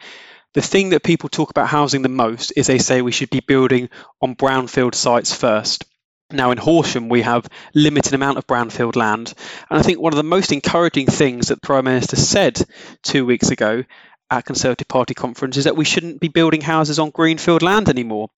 the 0.53 0.62
thing 0.62 0.89
that 0.89 1.03
people 1.03 1.29
talk 1.29 1.49
about 1.49 1.67
housing 1.67 2.01
the 2.01 2.10
most 2.10 2.53
is 2.56 2.67
they 2.67 2.77
say 2.77 3.01
we 3.01 3.12
should 3.12 3.29
be 3.29 3.41
building 3.41 3.89
on 4.21 4.36
brownfield 4.36 4.95
sites 4.95 5.36
first. 5.36 5.86
Now 6.34 6.52
in 6.52 6.58
Horsham, 6.58 7.10
we 7.10 7.24
have 7.24 7.48
limited 7.74 8.13
amount 8.13 8.38
of 8.38 8.48
brownfield 8.48 8.96
land, 8.96 9.34
and 9.70 9.80
I 9.80 9.82
think 9.82 10.00
one 10.00 10.13
of 10.13 10.17
the 10.17 10.24
most 10.24 10.52
encouraging 10.52 11.08
things 11.08 11.48
that 11.48 11.56
the 11.56 11.67
Prime 11.67 11.86
Minister 11.86 12.15
said 12.15 12.62
two 13.04 13.26
weeks 13.26 13.50
ago 13.50 13.84
at 14.30 14.46
Conservative 14.46 14.88
Party 14.88 15.13
conference 15.13 15.58
is 15.58 15.65
that 15.65 15.76
we 15.76 15.84
shouldn't 15.84 16.22
be 16.22 16.30
building 16.30 16.62
houses 16.62 17.00
on 17.00 17.10
greenfield 17.10 17.62
land 17.62 17.89
anymore. 17.89 18.30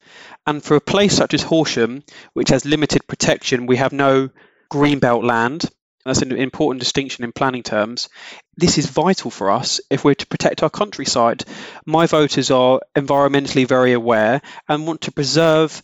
And 0.48 0.64
for 0.64 0.76
a 0.76 0.82
place 0.82 1.16
such 1.16 1.36
as 1.36 1.44
Horsham, 1.44 2.04
which 2.34 2.50
has 2.50 2.66
limited 2.66 3.08
protection, 3.08 3.68
we 3.68 3.78
have 3.78 3.94
no 3.94 4.30
greenbelt 4.72 5.24
land. 5.24 5.66
That's 6.04 6.24
an 6.24 6.32
important 6.34 6.82
distinction 6.82 7.24
in 7.24 7.32
planning 7.32 7.64
terms. 7.64 8.10
This 8.58 8.78
is 8.78 8.88
vital 8.88 9.30
for 9.30 9.52
us 9.52 9.80
if 9.90 10.04
we're 10.04 10.16
to 10.16 10.28
protect 10.28 10.64
our 10.64 10.70
countryside. 10.70 11.46
My 11.86 12.08
voters 12.08 12.50
are 12.50 12.82
environmentally 12.98 13.68
very 13.68 13.94
aware 13.94 14.42
and 14.68 14.88
want 14.88 15.02
to 15.02 15.12
preserve 15.12 15.82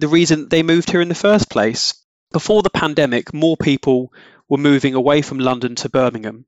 the 0.00 0.08
reason 0.08 0.48
they 0.48 0.62
moved 0.62 0.90
here 0.90 1.02
in 1.02 1.08
the 1.08 1.14
first 1.14 1.50
place. 1.50 1.94
Before 2.32 2.62
the 2.62 2.70
pandemic, 2.70 3.34
more 3.34 3.56
people 3.56 4.12
were 4.48 4.58
moving 4.58 4.94
away 4.94 5.22
from 5.22 5.38
London 5.38 5.74
to 5.76 5.88
Birmingham. 5.88 6.46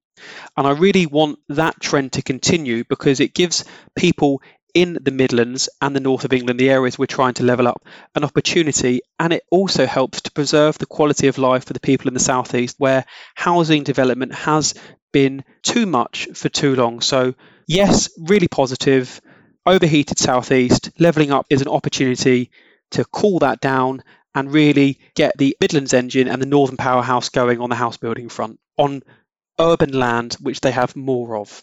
And 0.57 0.67
I 0.67 0.73
really 0.73 1.07
want 1.07 1.39
that 1.49 1.81
trend 1.81 2.13
to 2.13 2.23
continue 2.23 2.85
because 2.85 3.21
it 3.21 3.35
gives 3.35 3.65
people 3.95 4.43
in 4.75 4.99
the 5.03 5.11
Midlands 5.11 5.69
and 5.83 5.95
the 5.95 6.01
north 6.01 6.25
of 6.25 6.33
England, 6.33 6.59
the 6.59 6.71
areas 6.71 6.99
we're 6.99 7.07
trying 7.07 7.35
to 7.35 7.43
level 7.45 7.69
up, 7.69 7.85
an 8.15 8.25
opportunity. 8.25 9.01
And 9.19 9.33
it 9.33 9.43
also 9.51 9.87
helps 9.87 10.23
to 10.23 10.33
preserve 10.33 10.79
the 10.79 10.87
quality 10.87 11.29
of 11.29 11.37
life 11.37 11.65
for 11.65 11.75
the 11.75 11.81
people 11.81 12.09
in 12.09 12.15
the 12.15 12.21
southeast 12.21 12.77
where 12.79 13.05
housing 13.35 13.83
development 13.83 14.35
has 14.35 14.75
been 15.13 15.45
too 15.63 15.85
much 15.85 16.29
for 16.35 16.49
too 16.49 16.75
long. 16.75 17.03
So, 17.03 17.35
yes, 17.67 18.09
really 18.19 18.49
positive. 18.49 19.21
Overheated 19.67 20.19
southeast, 20.19 20.91
levelling 20.99 21.33
up 21.33 21.47
is 21.51 21.61
an 21.61 21.69
opportunity 21.69 22.51
to 22.93 23.05
cool 23.07 23.39
that 23.41 23.61
down 23.61 24.03
and 24.35 24.53
really 24.53 24.99
get 25.15 25.37
the 25.37 25.57
Midlands 25.61 25.93
engine 25.93 26.29
and 26.29 26.41
the 26.41 26.47
Northern 26.47 26.77
powerhouse 26.77 27.29
going 27.29 27.61
on 27.61 27.71
the 27.71 27.77
house 27.77 27.97
building 27.97 28.29
front 28.29 28.59
on 28.77 29.03
urban 29.61 29.93
land, 29.93 30.35
which 30.41 30.61
they 30.61 30.71
have 30.71 30.97
more 30.97 31.37
of. 31.37 31.63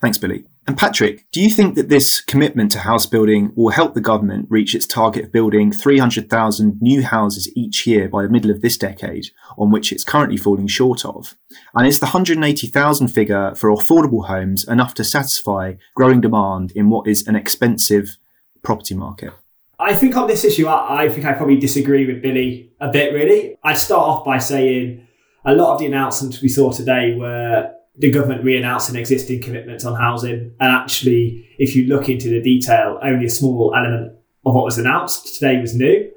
Thanks, 0.00 0.18
Billy. 0.18 0.44
And 0.66 0.78
Patrick, 0.78 1.26
do 1.30 1.40
you 1.40 1.50
think 1.50 1.74
that 1.74 1.88
this 1.88 2.20
commitment 2.20 2.70
to 2.72 2.78
house 2.78 3.04
building 3.04 3.52
will 3.54 3.70
help 3.70 3.94
the 3.94 4.00
government 4.00 4.46
reach 4.48 4.74
its 4.74 4.86
target 4.86 5.24
of 5.24 5.32
building 5.32 5.72
300,000 5.72 6.80
new 6.80 7.02
houses 7.02 7.50
each 7.54 7.86
year 7.86 8.08
by 8.08 8.22
the 8.22 8.28
middle 8.28 8.50
of 8.50 8.62
this 8.62 8.78
decade, 8.78 9.26
on 9.58 9.70
which 9.70 9.92
it's 9.92 10.04
currently 10.04 10.36
falling 10.36 10.68
short 10.68 11.04
of? 11.04 11.36
And 11.74 11.86
is 11.86 11.98
the 11.98 12.06
180,000 12.06 13.08
figure 13.08 13.54
for 13.54 13.70
affordable 13.70 14.26
homes 14.26 14.64
enough 14.64 14.94
to 14.94 15.04
satisfy 15.04 15.74
growing 15.94 16.20
demand 16.20 16.72
in 16.72 16.88
what 16.88 17.06
is 17.06 17.26
an 17.26 17.36
expensive 17.36 18.16
property 18.62 18.94
market? 18.94 19.32
I 19.80 19.94
think 19.94 20.16
on 20.16 20.26
this 20.26 20.44
issue, 20.44 20.66
I, 20.66 21.04
I 21.04 21.08
think 21.08 21.26
I 21.26 21.32
probably 21.32 21.58
disagree 21.58 22.06
with 22.06 22.22
Billy 22.22 22.70
a 22.80 22.90
bit, 22.90 23.14
really. 23.14 23.56
I'd 23.64 23.78
start 23.78 24.02
off 24.02 24.24
by 24.24 24.38
saying 24.38 25.06
a 25.44 25.54
lot 25.54 25.72
of 25.72 25.78
the 25.80 25.86
announcements 25.86 26.42
we 26.42 26.48
saw 26.48 26.70
today 26.70 27.14
were 27.14 27.72
the 27.96 28.10
government 28.10 28.44
re-announcing 28.44 28.96
existing 28.96 29.40
commitments 29.42 29.84
on 29.84 29.98
housing. 29.98 30.52
And 30.60 30.72
actually, 30.72 31.48
if 31.58 31.74
you 31.74 31.86
look 31.86 32.08
into 32.08 32.28
the 32.28 32.40
detail, 32.40 32.98
only 33.02 33.26
a 33.26 33.30
small 33.30 33.74
element 33.74 34.12
of 34.44 34.54
what 34.54 34.64
was 34.64 34.78
announced 34.78 35.34
today 35.34 35.60
was 35.60 35.74
new. 35.74 36.10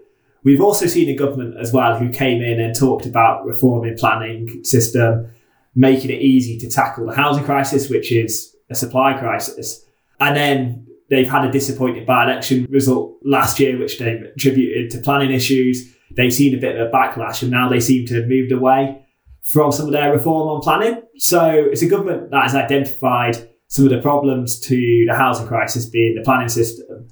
We've 0.43 0.61
also 0.61 0.87
seen 0.87 1.09
a 1.09 1.15
government 1.15 1.55
as 1.57 1.71
well 1.71 1.97
who 1.97 2.09
came 2.09 2.41
in 2.41 2.59
and 2.59 2.75
talked 2.75 3.05
about 3.05 3.45
reforming 3.45 3.97
planning 3.97 4.63
system, 4.63 5.31
making 5.73 6.11
it 6.11 6.21
easy 6.21 6.57
to 6.59 6.69
tackle 6.69 7.05
the 7.05 7.15
housing 7.15 7.45
crisis, 7.45 7.89
which 7.89 8.11
is 8.11 8.55
a 8.69 8.75
supply 8.75 9.13
crisis. 9.13 9.85
And 10.19 10.35
then 10.35 10.87
they've 11.13 11.29
had 11.29 11.45
a 11.45 11.51
disappointing 11.51 12.05
by-election 12.05 12.67
result 12.69 13.17
last 13.23 13.59
year, 13.59 13.77
which 13.77 13.99
they've 13.99 14.21
attributed 14.35 14.89
to 14.91 14.97
planning 14.99 15.31
issues. 15.31 15.93
They've 16.15 16.33
seen 16.33 16.55
a 16.55 16.59
bit 16.59 16.75
of 16.75 16.87
a 16.87 16.91
backlash, 16.91 17.41
and 17.41 17.51
now 17.51 17.69
they 17.69 17.79
seem 17.79 18.05
to 18.07 18.15
have 18.15 18.27
moved 18.27 18.51
away 18.51 19.05
from 19.43 19.71
some 19.71 19.87
of 19.87 19.91
their 19.91 20.11
reform 20.11 20.47
on 20.47 20.61
planning. 20.61 21.01
So 21.17 21.49
it's 21.49 21.81
a 21.81 21.87
government 21.87 22.31
that 22.31 22.43
has 22.43 22.55
identified 22.55 23.49
some 23.67 23.85
of 23.85 23.91
the 23.91 24.01
problems 24.01 24.59
to 24.61 25.05
the 25.07 25.15
housing 25.15 25.47
crisis 25.47 25.85
being 25.85 26.15
the 26.15 26.23
planning 26.23 26.49
system, 26.49 27.07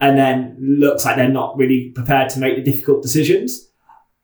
and 0.00 0.18
then 0.18 0.56
looks 0.60 1.04
like 1.04 1.16
they're 1.16 1.28
not 1.28 1.56
really 1.56 1.92
prepared 1.94 2.28
to 2.30 2.40
make 2.40 2.56
the 2.56 2.70
difficult 2.70 3.02
decisions. 3.02 3.70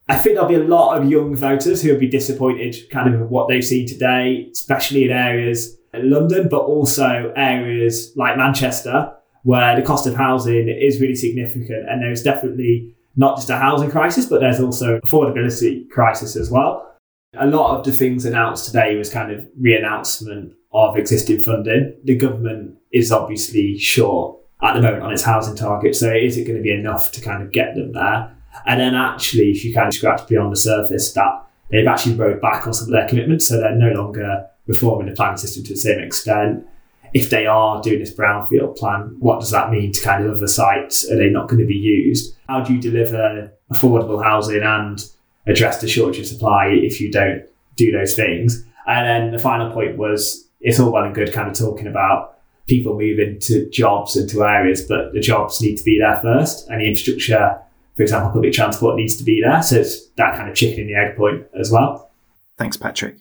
I 0.09 0.17
think 0.17 0.35
there'll 0.35 0.49
be 0.49 0.57
a 0.57 0.65
lot 0.65 0.97
of 0.97 1.09
young 1.09 1.37
voters 1.37 1.83
who 1.83 1.93
will 1.93 2.01
be 2.01 2.09
disappointed 2.09 2.77
kind 2.91 3.15
of 3.15 3.31
what 3.31 3.49
they've 3.49 3.65
seen 3.65 3.87
today, 3.87 4.49
especially 4.53 5.05
in 5.05 5.11
areas 5.11 5.77
in 5.95 6.11
London, 6.11 6.49
but 6.49 6.61
also 6.61 7.33
areas 7.37 8.13
like 8.17 8.37
Manchester, 8.37 9.13
where 9.43 9.75
the 9.75 9.87
cost 9.87 10.07
of 10.07 10.15
housing 10.15 10.69
is 10.69 11.01
really 11.01 11.15
significant. 11.15 11.89
And 11.89 12.03
there's 12.03 12.23
definitely 12.23 12.95
not 13.17 13.37
just 13.37 13.51
a 13.51 13.57
housing 13.57 13.91
crisis, 13.91 14.27
but 14.27 14.41
there's 14.41 14.61
also 14.61 15.01
affordability 15.01 15.89
crisis 15.91 16.37
as 16.37 16.51
well. 16.51 16.87
A 17.35 17.47
lot 17.47 17.79
of 17.79 17.85
the 17.85 17.93
things 17.93 18.25
announced 18.25 18.67
today 18.67 18.97
was 18.97 19.11
kind 19.11 19.33
of 19.33 19.47
re-announcement 19.59 20.53
of 20.73 20.97
existing 20.97 21.41
funding. 21.41 21.97
The 22.05 22.17
government 22.17 22.77
is 22.93 23.13
obviously 23.13 23.79
short 23.79 24.37
at 24.63 24.75
the 24.75 24.83
moment 24.83 25.03
on 25.03 25.13
its 25.13 25.23
housing 25.23 25.57
target, 25.57 25.97
so 25.97 26.13
is 26.13 26.37
it 26.37 26.45
going 26.45 26.57
to 26.57 26.63
be 26.63 26.73
enough 26.73 27.13
to 27.13 27.21
kind 27.21 27.43
of 27.43 27.51
get 27.51 27.75
them 27.75 27.93
there? 27.93 28.37
And 28.67 28.81
then 28.81 28.95
actually, 28.95 29.51
if 29.51 29.65
you 29.65 29.73
kind 29.73 29.89
of 29.89 29.95
scratch 29.95 30.27
beyond 30.29 30.53
the 30.53 30.57
surface, 30.57 31.13
that 31.13 31.47
they've 31.71 31.87
actually 31.87 32.17
rode 32.17 32.41
back 32.41 32.67
on 32.67 32.75
some 32.75 32.89
of 32.89 32.93
their 32.93 33.09
commitments, 33.09 33.49
so 33.49 33.59
they're 33.59 33.75
no 33.75 33.93
longer 33.93 34.47
reforming 34.67 35.09
the 35.09 35.15
planning 35.15 35.39
system 35.39 35.65
to 35.65 35.75
the 35.75 35.79
same 35.79 36.01
extent. 36.01 36.67
If 37.13 37.31
they 37.31 37.47
are 37.47 37.83
doing 37.83 37.99
this 37.99 38.15
brownfield 38.15 38.77
plan, 38.77 39.17
what 39.19 39.41
does 39.41 39.51
that 39.51 39.71
mean 39.71 39.93
to 39.93 40.01
kind 40.03 40.25
of 40.25 40.37
other 40.37 40.47
sites? 40.47 41.11
Are 41.11 41.17
they 41.17 41.29
not 41.29 41.49
going 41.49 41.61
to 41.61 41.67
be 41.67 41.75
used? 41.75 42.37
How 42.49 42.61
do 42.61 42.75
you 42.75 42.81
deliver 42.81 43.53
affordable 43.73 44.23
housing 44.23 44.63
and 44.63 45.05
address 45.47 45.81
the 45.81 45.89
shortage 45.89 46.21
of 46.21 46.27
supply 46.27 46.69
if 46.69 47.01
you 47.01 47.11
don't 47.11 47.45
do 47.77 47.91
those 47.91 48.15
things? 48.15 48.65
And 48.87 49.07
then 49.07 49.33
the 49.33 49.39
final 49.39 49.73
point 49.73 49.97
was 49.97 50.49
it's 50.61 50.79
all 50.79 50.93
well 50.93 51.05
and 51.05 51.15
good 51.15 51.33
kind 51.33 51.49
of 51.49 51.59
talking 51.59 51.87
about 51.87 52.39
people 52.67 52.93
moving 52.93 53.39
to 53.41 53.69
jobs 53.71 54.17
into 54.17 54.45
areas, 54.45 54.83
but 54.83 55.13
the 55.13 55.21
jobs 55.21 55.61
need 55.61 55.77
to 55.77 55.85
be 55.85 55.99
there 55.99 56.21
first, 56.21 56.69
and 56.69 56.81
the 56.81 56.87
infrastructure, 56.87 57.59
for 57.97 58.03
example, 58.03 58.31
public 58.31 58.53
transport 58.53 58.97
needs 58.97 59.17
to 59.17 59.25
be 59.25 59.41
there. 59.43 59.63
So 59.63 59.77
it's 59.77 60.07
that 60.11 60.37
kind 60.37 60.49
of 60.49 60.55
chicken 60.55 60.83
and 60.83 60.91
the 60.91 60.95
egg 60.95 61.17
point 61.17 61.47
as 61.59 61.71
well. 61.71 62.11
Thanks, 62.57 62.77
Patrick. 62.77 63.17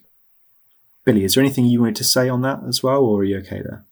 Billy, 1.04 1.24
is 1.24 1.34
there 1.34 1.44
anything 1.44 1.66
you 1.66 1.80
wanted 1.80 1.96
to 1.96 2.04
say 2.04 2.28
on 2.28 2.42
that 2.42 2.60
as 2.68 2.82
well, 2.82 3.02
or 3.02 3.20
are 3.20 3.24
you 3.24 3.38
okay 3.38 3.62
there? 3.62 3.84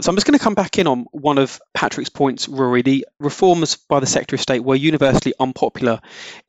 So 0.00 0.10
I'm 0.10 0.16
just 0.16 0.26
going 0.26 0.38
to 0.38 0.44
come 0.44 0.54
back 0.54 0.78
in 0.78 0.86
on 0.86 1.06
one 1.10 1.38
of 1.38 1.58
Patrick's 1.72 2.10
points, 2.10 2.48
Rory. 2.48 2.82
The 2.82 3.06
reforms 3.18 3.76
by 3.76 3.98
the 3.98 4.06
Secretary 4.06 4.36
of 4.36 4.42
State 4.42 4.62
were 4.62 4.74
universally 4.74 5.32
unpopular 5.40 6.00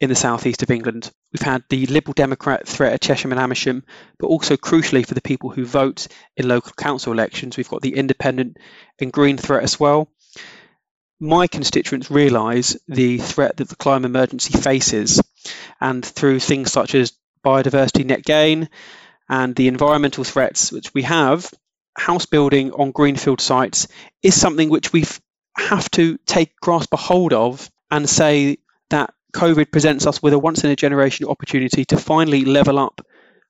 in 0.02 0.10
the 0.10 0.16
southeast 0.16 0.64
of 0.64 0.72
England. 0.72 1.10
We've 1.32 1.42
had 1.42 1.64
the 1.70 1.86
Liberal 1.86 2.14
Democrat 2.14 2.68
threat 2.68 2.92
at 2.92 3.02
Chesham 3.02 3.32
and 3.32 3.40
Amersham, 3.40 3.86
but 4.20 4.28
also 4.28 4.58
crucially 4.58 5.08
for 5.08 5.14
the 5.14 5.22
people 5.22 5.50
who 5.50 5.66
vote 5.66 6.08
in 6.36 6.50
local 6.50 6.74
council 6.74 7.14
elections, 7.14 7.56
we've 7.56 7.70
got 7.70 7.82
the 7.82 7.96
Independent 7.96 8.58
and 9.00 9.14
Green 9.14 9.38
threat 9.38 9.64
as 9.64 9.80
well. 9.80 10.10
My 11.18 11.48
constituents 11.48 12.12
realise 12.12 12.76
the 12.90 13.18
threat 13.18 13.58
that 13.58 13.70
the 13.70 13.78
climate 13.78 14.10
emergency 14.10 14.60
faces, 14.60 15.22
and 15.80 16.06
through 16.06 16.42
things 16.42 16.74
such 16.74 16.96
as 16.96 17.14
biodiversity 17.46 18.06
net 18.06 18.24
gain 18.24 18.68
and 19.30 19.56
the 19.56 19.68
environmental 19.68 20.24
threats 20.24 20.72
which 20.72 20.94
we 20.94 21.04
have, 21.04 21.52
house 21.98 22.26
building 22.26 22.72
on 22.72 22.92
greenfield 22.92 23.42
sites 23.42 23.88
is 24.22 24.40
something 24.40 24.70
which 24.70 24.94
we 24.94 25.06
have 25.58 25.90
to 25.92 26.18
take 26.26 26.56
grasp 26.62 26.94
a 26.94 26.98
hold 26.98 27.34
of 27.34 27.70
and 27.90 28.10
say 28.10 28.58
that 28.90 29.14
COVID 29.34 29.72
presents 29.72 30.06
us 30.06 30.22
with 30.22 30.34
a 30.34 30.40
once 30.40 30.64
in 30.64 30.72
a 30.72 30.76
generation 30.76 31.28
opportunity 31.28 31.86
to 31.86 31.98
finally 31.98 32.46
level 32.46 32.80
up 32.80 33.02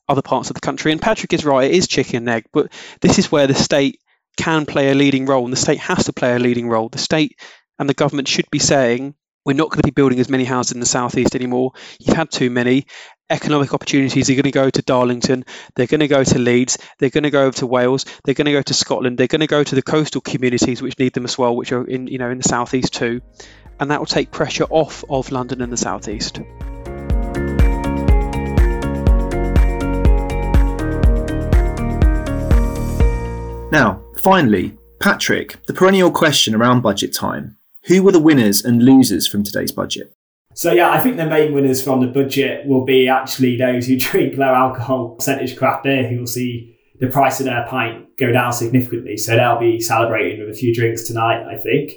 other 0.10 0.22
parts 0.22 0.50
of 0.50 0.54
the 0.54 0.62
country. 0.62 0.92
And 0.92 1.02
Patrick 1.02 1.34
is 1.34 1.46
right, 1.46 1.70
it 1.70 1.76
is 1.76 1.88
chicken 1.88 2.18
and 2.18 2.30
egg, 2.30 2.46
but 2.54 2.72
this 3.02 3.20
is 3.20 3.32
where 3.32 3.48
the 3.48 3.54
state 3.54 4.00
can 4.38 4.66
play 4.66 4.92
a 4.92 4.96
leading 4.96 5.26
role 5.26 5.44
and 5.44 5.52
the 5.52 5.58
state 5.58 5.80
has 5.80 6.06
to 6.06 6.14
play 6.14 6.36
a 6.36 6.40
leading 6.40 6.70
role. 6.70 6.90
The 6.90 6.98
state 6.98 7.40
and 7.78 7.90
the 7.90 7.94
government 7.94 8.28
should 8.28 8.50
be 8.50 8.60
saying, 8.60 9.16
we're 9.48 9.54
not 9.54 9.70
going 9.70 9.78
to 9.80 9.88
be 9.88 9.92
building 9.92 10.20
as 10.20 10.28
many 10.28 10.44
houses 10.44 10.74
in 10.74 10.82
the 10.82 10.86
southeast 10.86 11.34
anymore. 11.34 11.72
You've 12.00 12.18
had 12.18 12.30
too 12.30 12.50
many 12.50 12.86
economic 13.30 13.74
opportunities 13.74 14.30
are 14.30 14.34
going 14.34 14.44
to 14.44 14.52
go 14.52 14.70
to 14.70 14.82
Darlington, 14.82 15.46
they're 15.74 15.88
going 15.88 16.02
to 16.02 16.10
go 16.10 16.22
to 16.22 16.38
Leeds, 16.38 16.78
they're 17.00 17.10
going 17.10 17.24
to 17.24 17.30
go 17.30 17.44
over 17.44 17.58
to 17.58 17.66
Wales, 17.66 18.06
they're 18.26 18.34
going 18.34 18.46
to 18.48 18.52
go 18.52 18.62
to 18.62 18.74
Scotland, 18.74 19.18
they're 19.18 19.28
going 19.28 19.42
to 19.42 19.48
go 19.48 19.64
to 19.64 19.76
the 19.76 19.82
coastal 19.82 20.20
communities 20.20 20.82
which 20.82 21.00
need 21.00 21.14
them 21.14 21.24
as 21.24 21.38
well, 21.38 21.56
which 21.56 21.72
are 21.72 21.86
in 21.86 22.08
you 22.08 22.18
know 22.18 22.30
in 22.30 22.38
the 22.38 22.44
southeast 22.44 22.94
too, 22.94 23.22
and 23.80 23.90
that 23.90 24.00
will 24.00 24.06
take 24.06 24.32
pressure 24.32 24.66
off 24.70 25.06
of 25.10 25.32
London 25.32 25.62
and 25.62 25.72
the 25.72 25.78
southeast. 25.78 26.42
Now, 33.72 34.04
finally, 34.18 34.78
Patrick, 35.00 35.66
the 35.68 35.74
perennial 35.74 36.12
question 36.12 36.54
around 36.54 36.82
budget 36.82 37.14
time. 37.14 37.57
Who 37.88 38.04
were 38.04 38.12
the 38.12 38.20
winners 38.20 38.66
and 38.66 38.84
losers 38.84 39.28
from 39.28 39.44
today's 39.44 39.72
budget? 39.72 40.12
So 40.54 40.74
yeah, 40.74 40.90
I 40.92 41.00
think 41.00 41.16
the 41.16 41.26
main 41.26 41.54
winners 41.54 41.82
from 41.82 42.02
the 42.02 42.08
budget 42.08 42.68
will 42.68 42.84
be 42.84 43.08
actually 43.08 43.58
those 43.58 43.88
who 43.88 43.98
drink 44.00 44.38
low 44.38 44.54
alcohol 44.54 45.16
percentage 45.16 45.56
craft 45.56 45.86
beer, 45.86 46.08
who 46.08 46.20
will 46.20 46.28
see 46.28 46.76
the 47.00 47.08
price 47.08 47.40
of 47.40 47.46
their 47.46 47.66
pint 47.70 48.18
go 48.18 48.32
down 48.32 48.52
significantly. 48.52 49.16
So 49.16 49.36
they'll 49.36 49.60
be 49.60 49.80
celebrating 49.80 50.40
with 50.40 50.50
a 50.50 50.58
few 50.58 50.76
drinks 50.76 51.04
tonight, 51.04 51.46
I 51.48 51.58
think. 51.58 51.94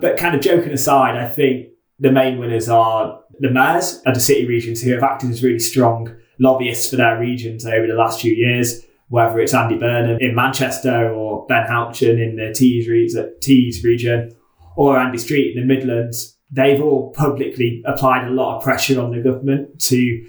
But 0.00 0.16
kind 0.16 0.36
of 0.36 0.42
joking 0.42 0.72
aside, 0.72 1.16
I 1.16 1.28
think 1.28 1.70
the 1.98 2.12
main 2.12 2.38
winners 2.38 2.68
are 2.68 3.20
the 3.40 3.50
mayors 3.50 4.00
of 4.06 4.14
the 4.14 4.20
city 4.20 4.46
regions 4.46 4.80
who 4.80 4.92
have 4.92 5.02
acted 5.02 5.30
as 5.30 5.42
really 5.42 5.58
strong 5.58 6.14
lobbyists 6.38 6.88
for 6.90 6.96
their 6.96 7.18
regions 7.18 7.66
over 7.66 7.86
the 7.86 7.94
last 7.94 8.20
few 8.20 8.32
years, 8.32 8.82
whether 9.08 9.40
it's 9.40 9.54
Andy 9.54 9.78
Burnham 9.78 10.18
in 10.20 10.36
Manchester 10.36 11.10
or 11.12 11.46
Ben 11.46 11.66
Houchen 11.66 12.20
in 12.20 12.36
the 12.36 12.52
Tees 12.52 13.82
region 13.82 14.36
or 14.76 14.98
Andy 14.98 15.18
Street 15.18 15.56
in 15.56 15.66
the 15.66 15.74
Midlands 15.74 16.36
they've 16.52 16.82
all 16.82 17.12
publicly 17.14 17.82
applied 17.86 18.28
a 18.28 18.30
lot 18.30 18.58
of 18.58 18.62
pressure 18.62 19.00
on 19.00 19.10
the 19.10 19.22
government 19.22 19.80
to 19.80 20.24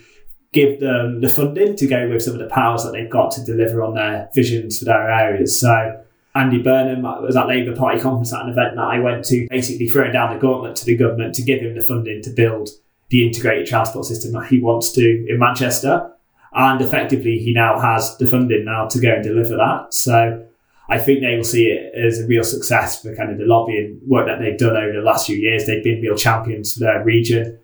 give 0.54 0.80
them 0.80 1.20
the 1.20 1.30
funding 1.30 1.76
to 1.76 1.86
go 1.86 2.08
with 2.10 2.24
some 2.24 2.34
of 2.34 2.40
the 2.40 2.48
powers 2.48 2.84
that 2.84 2.94
they've 2.94 3.10
got 3.10 3.32
to 3.32 3.44
deliver 3.44 3.84
on 3.84 3.94
their 3.94 4.30
visions 4.34 4.80
for 4.80 4.86
their 4.86 5.12
areas. 5.12 5.60
So 5.60 6.02
Andy 6.36 6.62
Burnham 6.62 7.02
was 7.02 7.36
at 7.36 7.48
Labour 7.48 7.76
Party 7.76 8.00
conference 8.00 8.34
at 8.34 8.44
an 8.44 8.50
event 8.50 8.76
that 8.76 8.84
I 8.84 9.00
went 9.00 9.26
to, 9.26 9.48
basically 9.50 9.88
throwing 9.88 10.14
down 10.14 10.34
the 10.34 10.40
gauntlet 10.40 10.76
to 10.78 10.86
the 10.86 10.96
government 10.96 11.36
to 11.36 11.42
give 11.42 11.60
him 11.60 11.76
the 11.76 11.82
funding 11.82 12.22
to 12.24 12.30
build 12.30 12.70
the 13.10 13.26
integrated 13.28 13.68
transport 13.68 14.06
system 14.06 14.32
that 14.34 14.48
he 14.48 14.60
wants 14.60 14.92
to 14.94 15.26
in 15.28 15.38
Manchester. 15.38 16.10
And 16.54 16.82
effectively, 16.82 17.40
he 17.40 17.52
now 17.54 17.80
has 17.80 18.16
the 18.18 18.28
funding 18.28 18.66
now 18.66 18.88
to 18.88 19.00
go 19.00 19.10
and 19.10 19.24
deliver 19.24 19.58
that. 19.58 19.94
So 19.94 20.46
I 20.90 20.98
think 20.98 21.22
they 21.22 21.36
will 21.36 21.44
see 21.44 21.68
it 21.68 21.94
as 21.96 22.20
a 22.20 22.28
real 22.28 22.44
success 22.44 23.02
for 23.02 23.16
kind 23.16 23.32
of 23.32 23.38
the 23.38 23.46
lobbying 23.46 24.02
work 24.06 24.28
that 24.28 24.40
they've 24.40 24.58
done 24.58 24.76
over 24.76 24.92
the 24.92 25.02
last 25.02 25.28
few 25.28 25.38
years. 25.38 25.66
They've 25.66 25.84
been 25.84 26.02
real 26.02 26.16
champions 26.16 26.74
for 26.74 26.82
their 26.82 27.04
region 27.04 27.60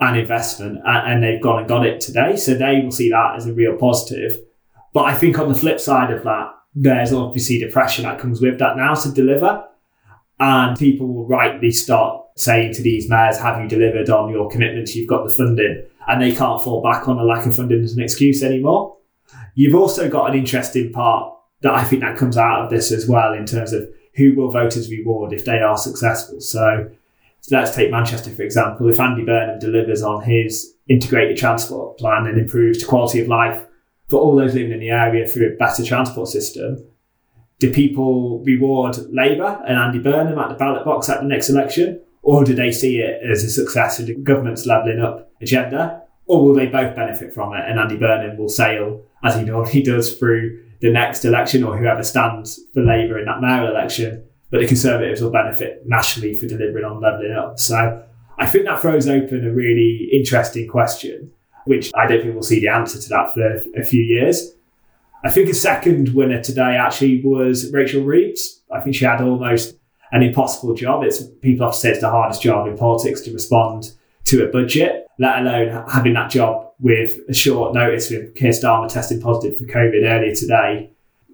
and 0.00 0.18
investment, 0.18 0.80
and, 0.84 1.12
and 1.12 1.22
they've 1.22 1.40
gone 1.40 1.60
and 1.60 1.68
got 1.68 1.86
it 1.86 2.00
today. 2.00 2.36
So 2.36 2.54
they 2.54 2.80
will 2.82 2.90
see 2.90 3.10
that 3.10 3.34
as 3.36 3.46
a 3.46 3.52
real 3.52 3.76
positive. 3.76 4.36
But 4.92 5.04
I 5.04 5.14
think 5.14 5.38
on 5.38 5.48
the 5.48 5.54
flip 5.54 5.80
side 5.80 6.12
of 6.12 6.24
that, 6.24 6.52
there's 6.74 7.12
obviously 7.12 7.60
the 7.60 7.70
pressure 7.70 8.02
that 8.02 8.18
comes 8.18 8.40
with 8.40 8.58
that 8.58 8.76
now 8.76 8.94
to 8.94 9.12
deliver. 9.12 9.64
And 10.38 10.76
people 10.78 11.06
will 11.06 11.26
rightly 11.26 11.70
start 11.70 12.24
saying 12.36 12.74
to 12.74 12.82
these 12.82 13.08
mayors, 13.08 13.38
have 13.38 13.62
you 13.62 13.68
delivered 13.68 14.10
on 14.10 14.30
your 14.30 14.50
commitments? 14.50 14.94
You've 14.94 15.08
got 15.08 15.26
the 15.26 15.32
funding. 15.32 15.86
And 16.06 16.22
they 16.22 16.34
can't 16.34 16.60
fall 16.60 16.82
back 16.82 17.08
on 17.08 17.18
a 17.18 17.24
lack 17.24 17.46
of 17.46 17.56
funding 17.56 17.82
as 17.82 17.94
an 17.94 18.02
excuse 18.02 18.42
anymore. 18.42 18.96
You've 19.54 19.74
also 19.74 20.10
got 20.10 20.28
an 20.30 20.38
interesting 20.38 20.92
part 20.92 21.32
that 21.62 21.74
I 21.74 21.84
think 21.84 22.02
that 22.02 22.16
comes 22.16 22.36
out 22.36 22.64
of 22.64 22.70
this 22.70 22.92
as 22.92 23.08
well 23.08 23.32
in 23.32 23.46
terms 23.46 23.72
of 23.72 23.88
who 24.14 24.34
will 24.34 24.50
voters 24.50 24.90
reward 24.90 25.32
if 25.32 25.44
they 25.44 25.58
are 25.58 25.76
successful. 25.76 26.40
So, 26.40 26.90
so 27.40 27.56
let's 27.56 27.74
take 27.74 27.90
Manchester 27.90 28.30
for 28.30 28.42
example. 28.42 28.88
If 28.88 29.00
Andy 29.00 29.24
Burnham 29.24 29.58
delivers 29.58 30.02
on 30.02 30.22
his 30.22 30.74
integrated 30.88 31.36
transport 31.36 31.98
plan 31.98 32.26
and 32.26 32.38
improves 32.38 32.80
the 32.80 32.86
quality 32.86 33.20
of 33.20 33.28
life 33.28 33.64
for 34.08 34.20
all 34.20 34.36
those 34.36 34.54
living 34.54 34.72
in 34.72 34.80
the 34.80 34.90
area 34.90 35.26
through 35.26 35.52
a 35.52 35.56
better 35.56 35.84
transport 35.84 36.28
system, 36.28 36.84
do 37.58 37.72
people 37.72 38.40
reward 38.44 38.96
Labour 39.12 39.62
and 39.66 39.78
Andy 39.78 39.98
Burnham 39.98 40.38
at 40.38 40.50
the 40.50 40.54
ballot 40.54 40.84
box 40.84 41.08
at 41.08 41.20
the 41.20 41.26
next 41.26 41.48
election? 41.48 42.00
Or 42.22 42.44
do 42.44 42.54
they 42.54 42.72
see 42.72 42.98
it 42.98 43.22
as 43.22 43.44
a 43.44 43.50
success 43.50 44.00
of 44.00 44.06
the 44.06 44.14
government's 44.14 44.66
levelling 44.66 45.00
up 45.00 45.30
agenda? 45.40 46.02
Or 46.26 46.44
will 46.44 46.54
they 46.54 46.66
both 46.66 46.96
benefit 46.96 47.32
from 47.32 47.54
it 47.54 47.64
and 47.66 47.78
Andy 47.78 47.96
Burnham 47.96 48.36
will 48.36 48.48
sail, 48.48 49.02
as 49.22 49.36
he 49.36 49.44
normally 49.44 49.82
does, 49.84 50.18
through 50.18 50.65
the 50.80 50.90
next 50.90 51.24
election 51.24 51.62
or 51.64 51.76
whoever 51.76 52.02
stands 52.02 52.60
for 52.74 52.82
Labour 52.82 53.18
in 53.18 53.26
that 53.26 53.40
mayoral 53.40 53.70
election, 53.70 54.24
but 54.50 54.60
the 54.60 54.66
Conservatives 54.66 55.20
will 55.20 55.30
benefit 55.30 55.82
nationally 55.86 56.34
for 56.34 56.46
delivering 56.46 56.84
on 56.84 57.00
levelling 57.00 57.32
up. 57.32 57.58
So 57.58 58.02
I 58.38 58.46
think 58.46 58.66
that 58.66 58.80
throws 58.80 59.08
open 59.08 59.46
a 59.46 59.52
really 59.52 60.08
interesting 60.12 60.68
question, 60.68 61.32
which 61.64 61.90
I 61.94 62.06
don't 62.06 62.22
think 62.22 62.34
we'll 62.34 62.42
see 62.42 62.60
the 62.60 62.68
answer 62.68 63.00
to 63.00 63.08
that 63.08 63.34
for 63.34 63.56
a 63.78 63.84
few 63.84 64.02
years. 64.02 64.52
I 65.24 65.30
think 65.30 65.48
a 65.48 65.54
second 65.54 66.14
winner 66.14 66.42
today 66.42 66.76
actually 66.76 67.22
was 67.22 67.72
Rachel 67.72 68.04
Reeves. 68.04 68.62
I 68.70 68.80
think 68.80 68.94
she 68.94 69.04
had 69.04 69.20
almost 69.20 69.76
an 70.12 70.22
impossible 70.22 70.74
job. 70.74 71.02
It's 71.02 71.24
people 71.42 71.66
often 71.66 71.80
say 71.80 71.90
it's 71.90 72.00
the 72.00 72.10
hardest 72.10 72.42
job 72.42 72.68
in 72.68 72.76
politics 72.76 73.22
to 73.22 73.32
respond 73.32 73.92
to 74.26 74.44
a 74.44 74.52
budget, 74.52 75.06
let 75.18 75.40
alone 75.40 75.84
having 75.88 76.14
that 76.14 76.30
job 76.30 76.65
with 76.80 77.18
a 77.28 77.34
short 77.34 77.74
notice 77.74 78.10
with 78.10 78.34
Keir 78.34 78.50
Starmer 78.50 78.88
testing 78.88 79.20
positive 79.20 79.58
for 79.58 79.64
COVID 79.64 80.04
earlier 80.04 80.34
today. 80.34 80.90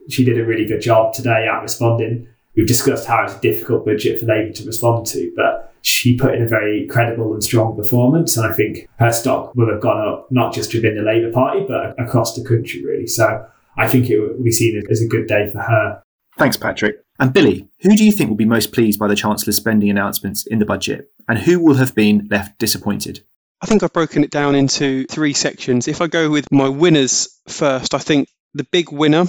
She 0.09 0.25
did 0.25 0.39
a 0.39 0.45
really 0.45 0.67
good 0.67 0.81
job 0.81 1.15
today 1.15 1.49
at 1.53 1.63
responding. 1.63 2.29
We've 2.57 2.67
discussed 2.67 3.07
how 3.07 3.25
it's 3.25 3.35
a 3.35 3.41
difficult 3.41 3.85
budget 3.85 4.21
for 4.21 4.27
Labour 4.27 4.53
to 4.53 4.67
respond 4.67 5.07
to, 5.07 5.33
but 5.35 5.75
she 5.83 6.17
put 6.17 6.35
in 6.35 6.43
a 6.43 6.49
very 6.49 6.87
credible 6.87 7.33
and 7.33 7.43
strong 7.43 7.77
performance. 7.77 8.37
And 8.37 8.47
I 8.47 8.55
think 8.55 8.89
her 8.99 9.11
stock 9.11 9.55
will 9.55 9.71
have 9.71 9.81
gone 9.81 10.07
up 10.07 10.29
not 10.31 10.53
just 10.53 10.73
within 10.75 10.97
the 10.97 11.03
Labour 11.03 11.33
Party, 11.33 11.65
but 11.67 11.99
across 12.01 12.35
the 12.35 12.45
country, 12.45 12.85
really. 12.85 13.07
So 13.07 13.45
I 13.77 13.89
think 13.89 14.11
it 14.11 14.19
will 14.21 14.43
be 14.43 14.53
seen 14.53 14.83
as 14.91 15.01
a 15.01 15.09
good 15.09 15.27
day 15.27 15.51
for 15.51 15.59
her. 15.59 16.03
Thanks, 16.39 16.57
Patrick. 16.57 16.97
And 17.19 17.33
Billy, 17.33 17.69
who 17.81 17.97
do 17.97 18.05
you 18.05 18.13
think 18.13 18.31
will 18.31 18.37
be 18.37 18.45
most 18.45 18.73
pleased 18.73 18.99
by 18.99 19.09
the 19.09 19.17
Chancellor's 19.17 19.57
spending 19.57 19.91
announcements 19.91 20.47
in 20.47 20.59
the 20.59 20.65
budget? 20.65 21.11
And 21.29 21.39
who 21.39 21.61
will 21.61 21.75
have 21.75 21.95
been 21.95 22.29
left 22.31 22.59
disappointed? 22.59 23.25
I 23.63 23.67
think 23.67 23.85
I've 23.85 23.93
broken 23.93 24.25
it 24.25 24.33
down 24.33 24.57
into 24.57 25.05
three 25.07 25.35
sections. 25.35 25.87
If 25.87 26.01
I 26.01 26.09
go 26.09 26.29
with 26.29 26.51
my 26.51 26.69
winners 26.69 27.41
first, 27.47 27.95
I 27.95 27.99
think 27.99 28.29
the 28.55 28.65
big 28.65 28.91
winner, 28.91 29.25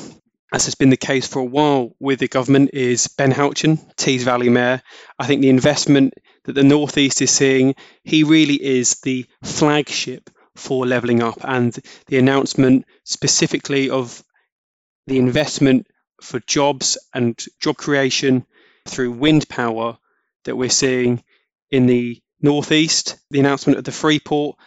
as 0.51 0.65
has 0.65 0.73
been 0.73 0.89
the 0.89 0.97
case 0.97 1.27
for 1.27 1.37
a 1.37 1.45
while 1.45 1.95
with 1.99 2.17
the 2.17 2.27
government, 2.27 2.71
is 2.73 3.07
Ben 3.07 3.31
Houchen, 3.31 3.77
Tees 3.95 4.23
Valley 4.23 4.49
Mayor. 4.49 4.81
I 5.19 5.27
think 5.27 5.41
the 5.41 5.49
investment 5.49 6.15
that 6.45 6.53
the 6.53 6.63
Northeast 6.63 7.21
is 7.21 7.29
seeing, 7.29 7.75
he 8.03 8.23
really 8.23 8.55
is 8.55 8.99
the 9.01 9.27
flagship 9.43 10.31
for 10.55 10.87
levelling 10.87 11.21
up. 11.21 11.37
And 11.43 11.77
the 12.07 12.17
announcement 12.17 12.85
specifically 13.03 13.91
of 13.91 14.23
the 15.05 15.19
investment 15.19 15.85
for 16.23 16.39
jobs 16.39 16.97
and 17.13 17.39
job 17.59 17.77
creation 17.77 18.47
through 18.87 19.11
wind 19.11 19.47
power 19.47 19.99
that 20.45 20.55
we're 20.55 20.71
seeing 20.71 21.23
in 21.69 21.85
the 21.85 22.19
Northeast, 22.43 23.17
the 23.31 23.39
announcement 23.39 23.79
of 23.79 23.85
the 23.85 23.91
Freeport, 23.91 24.57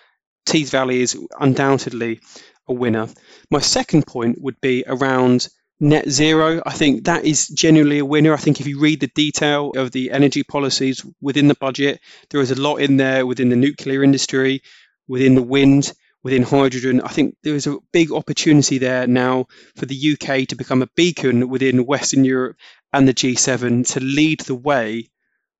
Tees 0.47 0.71
Valley 0.71 1.03
is 1.03 1.17
undoubtedly 1.39 2.21
a 2.67 2.73
winner. 2.73 3.09
My 3.51 3.61
second 3.61 4.07
point 4.07 4.41
would 4.41 4.61
be 4.61 4.83
around 4.87 5.49
net 5.79 6.09
zero. 6.09 6.63
I 6.65 6.73
think 6.73 7.05
that 7.05 7.25
is 7.25 7.49
genuinely 7.49 7.99
a 7.99 8.05
winner. 8.05 8.33
I 8.33 8.39
think 8.39 8.61
if 8.61 8.67
you 8.67 8.81
read 8.81 9.01
the 9.01 9.11
detail 9.15 9.73
of 9.77 9.93
the 9.93 10.11
energy 10.11 10.43
policies 10.43 11.05
within 11.21 11.49
the 11.49 11.55
budget, 11.55 12.01
there 12.31 12.41
is 12.41 12.51
a 12.51 12.61
lot 12.61 12.77
in 12.77 12.97
there 12.97 13.27
within 13.27 13.51
the 13.51 13.57
nuclear 13.57 14.03
industry, 14.03 14.63
within 15.07 15.35
the 15.35 15.43
wind, 15.43 15.93
within 16.23 16.43
hydrogen. 16.43 17.03
I 17.03 17.09
think 17.09 17.37
there 17.43 17.55
is 17.55 17.67
a 17.67 17.79
big 17.93 18.11
opportunity 18.11 18.79
there 18.79 19.07
now 19.07 19.47
for 19.77 19.87
the 19.87 20.17
UK 20.17 20.49
to 20.49 20.57
become 20.57 20.83
a 20.83 20.89
beacon 20.97 21.49
within 21.49 21.87
Western 21.87 22.25
Europe 22.25 22.57
and 22.93 23.07
the 23.07 23.15
G7 23.15 23.87
to 23.93 24.01
lead 24.01 24.41
the 24.41 24.55
way 24.55 25.11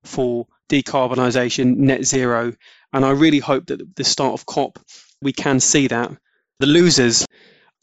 for 0.03 0.47
decarbonisation, 0.69 1.77
net 1.77 2.05
zero. 2.05 2.53
And 2.93 3.05
I 3.05 3.11
really 3.11 3.39
hope 3.39 3.67
that 3.67 3.81
at 3.81 3.95
the 3.95 4.03
start 4.03 4.33
of 4.33 4.45
COP, 4.45 4.79
we 5.21 5.33
can 5.33 5.59
see 5.59 5.87
that. 5.87 6.11
The 6.59 6.67
losers, 6.67 7.25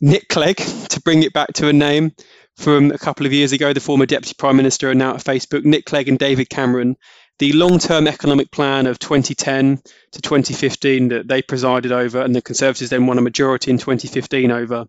Nick 0.00 0.28
Clegg, 0.28 0.56
to 0.90 1.00
bring 1.00 1.22
it 1.22 1.32
back 1.32 1.52
to 1.54 1.68
a 1.68 1.72
name 1.72 2.12
from 2.56 2.92
a 2.92 2.98
couple 2.98 3.26
of 3.26 3.32
years 3.32 3.52
ago, 3.52 3.72
the 3.72 3.80
former 3.80 4.06
Deputy 4.06 4.34
Prime 4.38 4.56
Minister 4.56 4.90
and 4.90 4.98
now 4.98 5.14
at 5.14 5.24
Facebook, 5.24 5.64
Nick 5.64 5.86
Clegg 5.86 6.08
and 6.08 6.18
David 6.18 6.48
Cameron. 6.48 6.96
The 7.40 7.52
long 7.52 7.80
term 7.80 8.06
economic 8.06 8.52
plan 8.52 8.86
of 8.86 9.00
2010 9.00 9.82
to 10.12 10.22
2015 10.22 11.08
that 11.08 11.26
they 11.26 11.42
presided 11.42 11.90
over 11.90 12.20
and 12.20 12.34
the 12.34 12.40
Conservatives 12.40 12.90
then 12.90 13.06
won 13.06 13.18
a 13.18 13.22
majority 13.22 13.72
in 13.72 13.78
2015 13.78 14.52
over 14.52 14.86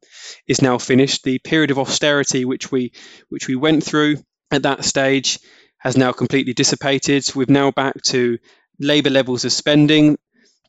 is 0.48 0.62
now 0.62 0.78
finished. 0.78 1.24
The 1.24 1.40
period 1.40 1.72
of 1.72 1.80
austerity 1.80 2.46
which 2.46 2.72
we 2.72 2.94
which 3.30 3.48
we 3.48 3.56
went 3.56 3.84
through 3.84 4.18
at 4.52 4.62
that 4.62 4.86
stage 4.86 5.40
has 5.86 5.96
now 5.96 6.12
completely 6.12 6.54
dissipated. 6.54 7.24
We're 7.36 7.46
now 7.48 7.70
back 7.70 8.02
to 8.06 8.40
Labour 8.80 9.12
levels 9.12 9.46
of 9.46 9.52
spending. 9.52 10.18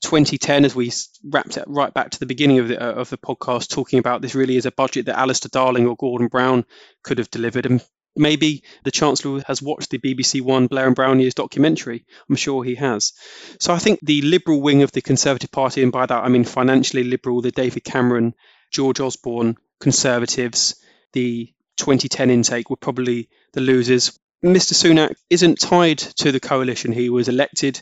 2010, 0.02 0.66
as 0.66 0.74
we 0.74 0.92
wrapped 1.24 1.57
it 1.57 1.64
right 1.66 1.92
back 1.94 2.11
to 2.11 2.18
the 2.20 2.26
beginning 2.26 2.59
of 2.59 2.68
the, 2.68 2.79
uh, 2.79 3.00
of 3.00 3.09
the 3.09 3.16
podcast, 3.16 3.70
talking 3.70 3.98
about 3.98 4.20
this 4.20 4.35
really 4.35 4.59
is 4.59 4.66
a 4.66 4.70
budget 4.70 5.07
that 5.07 5.18
Alistair 5.18 5.48
Darling 5.50 5.87
or 5.87 5.96
Gordon 5.96 6.29
Brown 6.29 6.66
could 7.02 7.16
have 7.16 7.31
delivered. 7.31 7.64
And 7.64 7.83
maybe 8.14 8.62
the 8.85 8.90
Chancellor 8.90 9.42
has 9.46 9.62
watched 9.62 9.88
the 9.88 9.98
BBC 9.98 10.42
One 10.42 10.66
Blair 10.66 10.87
and 10.87 10.94
Brown 10.94 11.18
years 11.18 11.33
documentary. 11.33 12.05
I'm 12.29 12.37
sure 12.37 12.62
he 12.62 12.74
has. 12.74 13.14
So 13.59 13.72
I 13.72 13.79
think 13.79 14.00
the 14.02 14.20
Liberal 14.20 14.61
wing 14.61 14.83
of 14.83 14.92
the 14.92 15.00
Conservative 15.00 15.50
Party, 15.50 15.83
and 15.83 15.92
by 15.92 16.05
that 16.05 16.24
I 16.24 16.29
mean 16.29 16.44
financially 16.44 17.05
Liberal, 17.05 17.40
the 17.40 17.52
David 17.52 17.85
Cameron, 17.85 18.35
George 18.70 19.00
Osborne 19.00 19.57
Conservatives, 19.81 20.74
the 21.14 21.50
2010 21.79 22.29
intake 22.29 22.68
were 22.68 22.76
probably 22.76 23.31
the 23.55 23.62
losers. 23.62 24.12
Mr. 24.54 24.74
Sunak 24.74 25.14
isn't 25.30 25.61
tied 25.61 25.98
to 25.98 26.32
the 26.32 26.40
coalition. 26.40 26.92
He 26.92 27.11
was 27.11 27.28
elected 27.28 27.80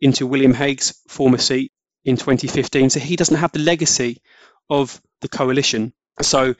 into 0.00 0.26
William 0.26 0.54
Hague's 0.54 1.00
former 1.08 1.38
seat 1.38 1.72
in 2.04 2.16
2015, 2.16 2.90
so 2.90 3.00
he 3.00 3.16
doesn't 3.16 3.36
have 3.36 3.52
the 3.52 3.58
legacy 3.58 4.18
of 4.70 5.00
the 5.20 5.28
coalition. 5.28 5.92
So 6.22 6.54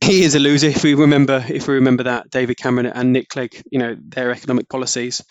he 0.00 0.22
is 0.22 0.34
a 0.34 0.38
loser 0.38 0.68
if 0.68 0.84
we 0.84 0.94
remember 0.94 1.44
if 1.48 1.66
we 1.66 1.74
remember 1.74 2.04
that 2.04 2.30
David 2.30 2.56
Cameron 2.56 2.86
and 2.86 3.12
Nick 3.12 3.28
Clegg, 3.28 3.62
you 3.70 3.78
know, 3.78 3.96
their 4.00 4.30
economic 4.30 4.68
policies. 4.68 5.22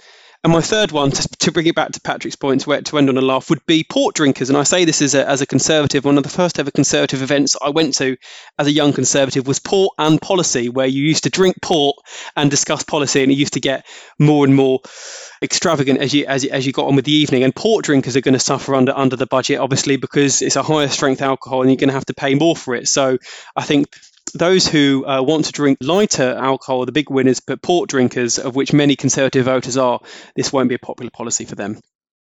And 0.44 0.52
my 0.52 0.60
third 0.60 0.92
one, 0.92 1.12
to, 1.12 1.28
to 1.40 1.52
bring 1.54 1.68
it 1.68 1.76
back 1.76 1.94
to 1.94 2.02
Patrick's 2.02 2.36
point, 2.36 2.62
to, 2.62 2.82
to 2.82 2.98
end 2.98 3.08
on 3.08 3.18
a 3.18 3.22
laugh, 3.22 3.50
would 3.50 3.66
be 3.66 3.86
port 3.86 4.14
drinkers. 4.14 4.50
And 4.50 4.58
I 4.58 4.64
say 4.64 4.84
this 4.84 5.02
as 5.02 5.16
a, 5.16 5.26
as 5.26 5.40
a 5.40 5.46
conservative. 5.46 6.04
One 6.04 6.18
of 6.18 6.24
the 6.24 6.30
first 6.30 6.60
ever 6.60 6.70
conservative 6.70 7.22
events 7.22 7.56
I 7.62 7.70
went 7.70 7.94
to 7.96 8.18
as 8.60 8.68
a 8.68 8.72
young 8.72 8.92
conservative 8.92 9.48
was 9.48 9.60
port 9.60 9.94
and 9.98 10.22
policy, 10.22 10.68
where 10.68 10.86
you 10.86 11.02
used 11.02 11.24
to 11.24 11.30
drink 11.30 11.56
port 11.62 11.96
and 12.36 12.52
discuss 12.52 12.84
policy, 12.84 13.24
and 13.24 13.32
it 13.32 13.36
used 13.36 13.54
to 13.54 13.62
get 13.62 13.86
more 14.20 14.44
and 14.46 14.54
more 14.54 14.82
extravagant 15.42 16.00
as 16.02 16.14
you 16.14 16.26
as, 16.26 16.44
as 16.44 16.66
you 16.66 16.74
got 16.74 16.88
on 16.88 16.98
with 16.98 17.06
the 17.06 17.14
evening. 17.14 17.44
And 17.44 17.56
port 17.56 17.86
drinkers 17.86 18.18
are 18.18 18.22
going 18.22 18.34
to 18.34 18.40
suffer 18.40 18.76
under 18.76 18.92
under 18.94 19.16
the 19.16 19.28
budget, 19.28 19.60
obviously, 19.60 19.96
because 19.96 20.42
it's 20.42 20.58
a 20.58 20.64
higher 20.64 20.90
strength 20.90 21.22
alcohol, 21.22 21.62
and 21.62 21.72
you're 21.72 21.78
going 21.78 21.88
to 21.88 21.94
have 21.94 22.06
to 22.08 22.14
pay 22.14 22.36
more 22.36 22.58
for 22.58 22.76
it. 22.76 22.90
So 22.90 23.18
I 23.56 23.64
think 23.64 23.96
those 24.34 24.68
who 24.68 25.06
uh, 25.06 25.22
want 25.22 25.46
to 25.46 25.52
drink 25.52 25.78
lighter 25.82 26.36
alcohol 26.36 26.82
are 26.82 26.86
the 26.86 26.92
big 26.92 27.10
winners, 27.10 27.40
but 27.40 27.62
port 27.62 27.90
drinkers, 27.90 28.40
of 28.40 28.56
which 28.56 28.74
many 28.74 28.96
Conservative 28.96 29.46
voters 29.46 29.78
are, 29.78 30.00
this 30.36 30.52
won't 30.52 30.70
be 30.70 30.76
a 30.76 30.80
popular 30.80 31.12
policy 31.12 31.46
for 31.46 31.56
them. 31.56 31.80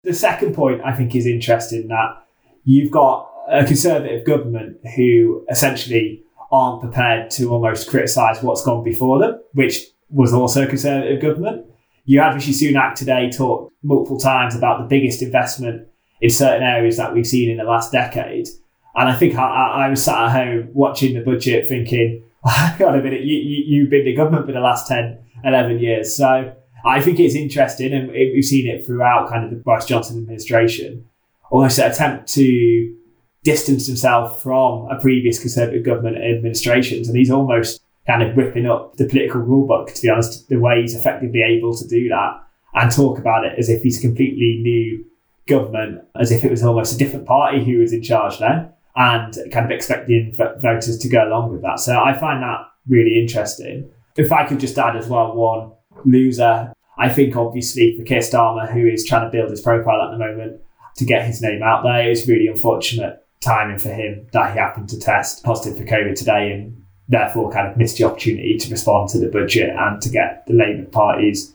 The 0.02 0.14
second 0.14 0.54
point 0.54 0.82
I 0.84 0.92
think 0.92 1.14
is 1.14 1.26
interesting 1.26 1.88
that 1.88 2.26
you've 2.64 2.90
got 2.90 3.30
a 3.48 3.64
Conservative 3.64 4.26
government 4.26 4.78
who 4.94 5.44
essentially 5.50 6.22
aren't 6.50 6.82
prepared 6.82 7.30
to 7.30 7.50
almost 7.50 7.88
criticise 7.88 8.42
what's 8.42 8.62
gone 8.62 8.84
before 8.84 9.18
them, 9.18 9.40
which 9.52 9.80
was 10.10 10.32
also 10.32 10.64
a 10.64 10.66
Conservative 10.66 11.20
government. 11.20 11.66
You 12.04 12.20
had 12.20 12.34
Rishi 12.34 12.52
Sunak 12.52 12.94
today 12.94 13.30
talk 13.30 13.72
multiple 13.82 14.18
times 14.18 14.54
about 14.54 14.80
the 14.80 14.86
biggest 14.86 15.22
investment 15.22 15.88
in 16.20 16.30
certain 16.30 16.62
areas 16.62 16.96
that 16.98 17.12
we've 17.12 17.26
seen 17.26 17.50
in 17.50 17.56
the 17.56 17.64
last 17.64 17.90
decade. 17.90 18.48
And 18.96 19.10
I 19.10 19.14
think 19.14 19.36
I, 19.36 19.84
I, 19.86 19.88
was 19.90 20.02
sat 20.02 20.18
at 20.18 20.32
home 20.32 20.70
watching 20.72 21.14
the 21.14 21.20
budget 21.20 21.68
thinking, 21.68 22.22
hang 22.46 22.82
on 22.82 22.98
a 22.98 23.02
minute, 23.02 23.20
you, 23.20 23.36
you, 23.36 23.64
you've 23.66 23.90
been 23.90 24.06
the 24.06 24.14
government 24.14 24.46
for 24.46 24.52
the 24.52 24.60
last 24.60 24.88
10, 24.88 25.18
11 25.44 25.78
years. 25.80 26.16
So 26.16 26.54
I 26.84 27.02
think 27.02 27.20
it's 27.20 27.34
interesting, 27.34 27.92
and 27.92 28.10
we've 28.10 28.42
seen 28.42 28.66
it 28.66 28.86
throughout 28.86 29.28
kind 29.28 29.44
of 29.44 29.50
the 29.50 29.56
Boris 29.56 29.84
Johnson 29.84 30.16
administration, 30.16 31.04
almost 31.50 31.78
an 31.78 31.90
attempt 31.90 32.28
to 32.34 32.96
distance 33.44 33.86
himself 33.86 34.42
from 34.42 34.88
a 34.90 34.98
previous 34.98 35.38
Conservative 35.38 35.84
government 35.84 36.16
administrations. 36.16 37.06
And 37.06 37.18
he's 37.18 37.30
almost 37.30 37.82
kind 38.06 38.22
of 38.22 38.34
ripping 38.34 38.64
up 38.64 38.96
the 38.96 39.06
political 39.06 39.42
rulebook, 39.42 39.92
to 39.92 40.02
be 40.02 40.08
honest, 40.08 40.48
the 40.48 40.56
way 40.56 40.80
he's 40.80 40.94
effectively 40.94 41.42
able 41.42 41.76
to 41.76 41.86
do 41.86 42.08
that 42.08 42.42
and 42.74 42.90
talk 42.90 43.18
about 43.18 43.44
it 43.44 43.58
as 43.58 43.68
if 43.68 43.82
he's 43.82 43.98
a 43.98 44.02
completely 44.02 44.58
new 44.62 45.04
government, 45.46 46.02
as 46.18 46.32
if 46.32 46.44
it 46.44 46.50
was 46.50 46.62
almost 46.62 46.94
a 46.94 46.98
different 46.98 47.26
party 47.26 47.62
who 47.62 47.78
was 47.78 47.92
in 47.92 48.02
charge 48.02 48.38
then 48.38 48.72
and 48.96 49.36
kind 49.52 49.66
of 49.66 49.70
expecting 49.70 50.34
voters 50.34 50.98
to 50.98 51.08
go 51.08 51.28
along 51.28 51.52
with 51.52 51.62
that. 51.62 51.78
So 51.78 51.98
I 51.98 52.14
find 52.14 52.42
that 52.42 52.60
really 52.88 53.20
interesting. 53.20 53.90
If 54.16 54.32
I 54.32 54.46
could 54.46 54.58
just 54.58 54.78
add 54.78 54.96
as 54.96 55.06
well 55.06 55.34
one 55.34 55.72
loser, 56.04 56.72
I 56.98 57.08
think 57.10 57.36
obviously 57.36 57.96
for 57.96 58.04
Keir 58.04 58.20
Starmer, 58.20 58.72
who 58.72 58.86
is 58.86 59.04
trying 59.04 59.30
to 59.30 59.36
build 59.36 59.50
his 59.50 59.60
profile 59.60 60.02
at 60.02 60.10
the 60.12 60.18
moment, 60.18 60.60
to 60.96 61.04
get 61.04 61.26
his 61.26 61.42
name 61.42 61.62
out 61.62 61.82
there, 61.82 62.10
is 62.10 62.26
really 62.26 62.46
unfortunate 62.46 63.22
timing 63.40 63.78
for 63.78 63.90
him 63.90 64.26
that 64.32 64.52
he 64.52 64.58
happened 64.58 64.88
to 64.88 64.98
test 64.98 65.44
positive 65.44 65.78
for 65.78 65.84
COVID 65.84 66.14
today 66.16 66.52
and 66.52 66.82
therefore 67.08 67.52
kind 67.52 67.68
of 67.68 67.76
missed 67.76 67.98
the 67.98 68.04
opportunity 68.04 68.56
to 68.56 68.70
respond 68.70 69.10
to 69.10 69.18
the 69.18 69.28
budget 69.28 69.76
and 69.76 70.00
to 70.00 70.08
get 70.08 70.44
the 70.46 70.54
Labour 70.54 70.86
Party's 70.86 71.52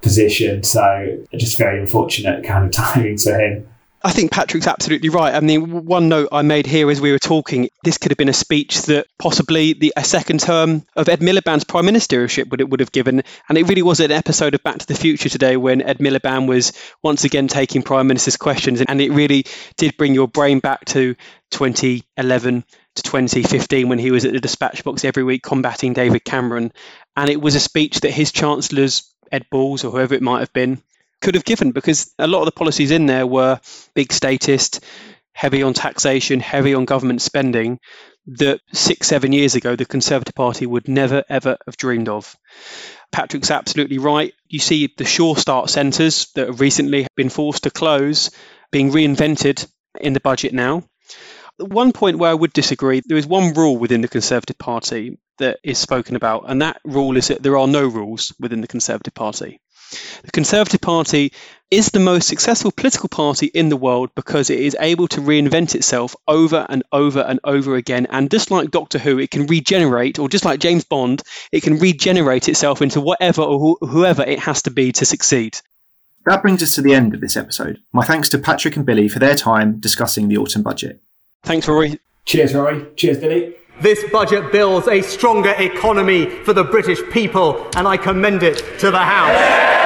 position. 0.00 0.62
So 0.62 1.24
just 1.36 1.58
very 1.58 1.78
unfortunate 1.78 2.44
kind 2.44 2.64
of 2.64 2.72
timing 2.72 3.18
for 3.18 3.38
him. 3.38 3.68
I 4.08 4.12
think 4.12 4.32
Patrick's 4.32 4.66
absolutely 4.66 5.10
right. 5.10 5.34
I 5.34 5.40
mean, 5.40 5.84
one 5.84 6.08
note 6.08 6.30
I 6.32 6.40
made 6.40 6.64
here 6.64 6.90
as 6.90 6.98
we 6.98 7.12
were 7.12 7.18
talking, 7.18 7.68
this 7.84 7.98
could 7.98 8.10
have 8.10 8.16
been 8.16 8.30
a 8.30 8.32
speech 8.32 8.80
that 8.84 9.06
possibly 9.18 9.74
the 9.74 9.92
a 9.98 10.02
second 10.02 10.40
term 10.40 10.86
of 10.96 11.10
Ed 11.10 11.20
Miliband's 11.20 11.64
prime 11.64 11.84
ministership 11.84 12.48
would 12.48 12.70
would 12.70 12.80
have 12.80 12.90
given, 12.90 13.22
and 13.50 13.58
it 13.58 13.68
really 13.68 13.82
was 13.82 14.00
an 14.00 14.10
episode 14.10 14.54
of 14.54 14.62
Back 14.62 14.78
to 14.78 14.86
the 14.86 14.94
Future 14.94 15.28
today 15.28 15.58
when 15.58 15.82
Ed 15.82 15.98
Miliband 15.98 16.48
was 16.48 16.72
once 17.02 17.24
again 17.24 17.48
taking 17.48 17.82
prime 17.82 18.06
minister's 18.06 18.38
questions, 18.38 18.80
and 18.80 18.98
it 19.02 19.12
really 19.12 19.44
did 19.76 19.94
bring 19.98 20.14
your 20.14 20.26
brain 20.26 20.60
back 20.60 20.86
to 20.86 21.14
2011 21.50 22.64
to 22.94 23.02
2015 23.02 23.90
when 23.90 23.98
he 23.98 24.10
was 24.10 24.24
at 24.24 24.32
the 24.32 24.40
dispatch 24.40 24.84
box 24.84 25.04
every 25.04 25.22
week 25.22 25.42
combating 25.42 25.92
David 25.92 26.24
Cameron, 26.24 26.72
and 27.14 27.28
it 27.28 27.42
was 27.42 27.56
a 27.56 27.60
speech 27.60 28.00
that 28.00 28.10
his 28.10 28.32
chancellors 28.32 29.14
Ed 29.30 29.44
Balls 29.50 29.84
or 29.84 29.90
whoever 29.90 30.14
it 30.14 30.22
might 30.22 30.40
have 30.40 30.52
been 30.54 30.80
could 31.20 31.34
have 31.34 31.44
given 31.44 31.72
because 31.72 32.12
a 32.18 32.26
lot 32.26 32.40
of 32.40 32.46
the 32.46 32.52
policies 32.52 32.90
in 32.90 33.06
there 33.06 33.26
were 33.26 33.60
big 33.94 34.12
statist, 34.12 34.84
heavy 35.32 35.62
on 35.62 35.74
taxation, 35.74 36.40
heavy 36.40 36.74
on 36.74 36.84
government 36.84 37.22
spending 37.22 37.78
that 38.26 38.60
six, 38.72 39.06
seven 39.06 39.32
years 39.32 39.54
ago 39.54 39.74
the 39.74 39.84
Conservative 39.84 40.34
Party 40.34 40.66
would 40.66 40.88
never, 40.88 41.24
ever 41.28 41.56
have 41.66 41.76
dreamed 41.76 42.08
of. 42.08 42.36
Patrick's 43.10 43.50
absolutely 43.50 43.98
right. 43.98 44.34
You 44.48 44.58
see 44.58 44.92
the 44.96 45.04
Sure 45.04 45.36
Start 45.36 45.70
centres 45.70 46.28
that 46.34 46.48
have 46.48 46.60
recently 46.60 47.06
been 47.16 47.30
forced 47.30 47.62
to 47.62 47.70
close 47.70 48.30
being 48.70 48.90
reinvented 48.90 49.66
in 50.00 50.12
the 50.12 50.20
budget 50.20 50.52
now. 50.52 50.84
One 51.56 51.92
point 51.92 52.18
where 52.18 52.30
I 52.30 52.34
would 52.34 52.52
disagree 52.52 53.02
there 53.04 53.16
is 53.16 53.26
one 53.26 53.54
rule 53.54 53.76
within 53.76 54.02
the 54.02 54.08
Conservative 54.08 54.58
Party 54.58 55.18
that 55.38 55.58
is 55.64 55.78
spoken 55.78 56.14
about, 56.16 56.44
and 56.46 56.62
that 56.62 56.80
rule 56.84 57.16
is 57.16 57.28
that 57.28 57.42
there 57.42 57.56
are 57.56 57.66
no 57.66 57.86
rules 57.86 58.32
within 58.38 58.60
the 58.60 58.68
Conservative 58.68 59.14
Party. 59.14 59.60
The 60.24 60.30
Conservative 60.30 60.80
Party 60.80 61.32
is 61.70 61.88
the 61.90 62.00
most 62.00 62.28
successful 62.28 62.72
political 62.72 63.08
party 63.08 63.46
in 63.46 63.68
the 63.68 63.76
world 63.76 64.10
because 64.14 64.48
it 64.48 64.58
is 64.58 64.76
able 64.80 65.06
to 65.08 65.20
reinvent 65.20 65.74
itself 65.74 66.16
over 66.26 66.66
and 66.68 66.82
over 66.92 67.20
and 67.20 67.40
over 67.44 67.76
again. 67.76 68.06
And 68.10 68.30
just 68.30 68.50
like 68.50 68.70
Doctor 68.70 68.98
Who, 68.98 69.18
it 69.18 69.30
can 69.30 69.46
regenerate, 69.46 70.18
or 70.18 70.28
just 70.28 70.44
like 70.44 70.60
James 70.60 70.84
Bond, 70.84 71.22
it 71.52 71.62
can 71.62 71.78
regenerate 71.78 72.48
itself 72.48 72.80
into 72.80 73.00
whatever 73.00 73.42
or 73.42 73.76
wh- 73.80 73.86
whoever 73.86 74.22
it 74.22 74.38
has 74.38 74.62
to 74.62 74.70
be 74.70 74.92
to 74.92 75.04
succeed. 75.04 75.58
That 76.24 76.42
brings 76.42 76.62
us 76.62 76.74
to 76.74 76.82
the 76.82 76.94
end 76.94 77.14
of 77.14 77.20
this 77.20 77.36
episode. 77.36 77.78
My 77.92 78.04
thanks 78.04 78.28
to 78.30 78.38
Patrick 78.38 78.76
and 78.76 78.84
Billy 78.86 79.08
for 79.08 79.18
their 79.18 79.34
time 79.34 79.78
discussing 79.78 80.28
the 80.28 80.36
autumn 80.36 80.62
budget. 80.62 81.00
Thanks, 81.42 81.68
Rory. 81.68 82.00
Cheers, 82.24 82.54
Rory. 82.54 82.86
Cheers, 82.96 83.18
Billy. 83.18 83.54
This 83.80 84.04
budget 84.10 84.50
builds 84.50 84.88
a 84.88 85.02
stronger 85.02 85.54
economy 85.56 86.28
for 86.28 86.52
the 86.52 86.64
British 86.64 87.00
people, 87.10 87.66
and 87.76 87.86
I 87.86 87.96
commend 87.96 88.42
it 88.42 88.56
to 88.80 88.90
the 88.90 88.98
House. 88.98 89.77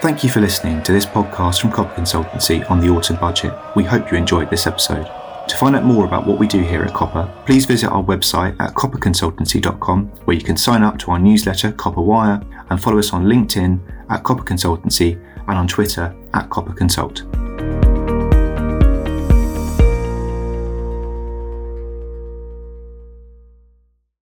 Thank 0.00 0.24
you 0.24 0.30
for 0.30 0.40
listening 0.40 0.82
to 0.84 0.92
this 0.92 1.04
podcast 1.04 1.60
from 1.60 1.72
Copper 1.72 2.00
Consultancy 2.00 2.68
on 2.70 2.80
the 2.80 2.88
autumn 2.88 3.16
budget. 3.16 3.52
We 3.76 3.84
hope 3.84 4.10
you 4.10 4.16
enjoyed 4.16 4.48
this 4.48 4.66
episode. 4.66 5.04
To 5.46 5.56
find 5.58 5.76
out 5.76 5.84
more 5.84 6.06
about 6.06 6.26
what 6.26 6.38
we 6.38 6.46
do 6.46 6.62
here 6.62 6.82
at 6.82 6.94
Copper, 6.94 7.30
please 7.44 7.66
visit 7.66 7.90
our 7.90 8.02
website 8.02 8.58
at 8.60 8.72
copperconsultancy.com, 8.72 10.06
where 10.24 10.36
you 10.38 10.42
can 10.42 10.56
sign 10.56 10.82
up 10.82 10.98
to 11.00 11.10
our 11.10 11.18
newsletter, 11.18 11.72
Copper 11.72 12.00
Wire, 12.00 12.40
and 12.70 12.82
follow 12.82 12.98
us 12.98 13.12
on 13.12 13.26
LinkedIn 13.26 13.78
at 14.08 14.22
Copper 14.22 14.42
Consultancy 14.42 15.22
and 15.46 15.58
on 15.58 15.68
Twitter 15.68 16.16
at 16.32 16.48
Copper 16.48 16.72
Consult. 16.72 17.24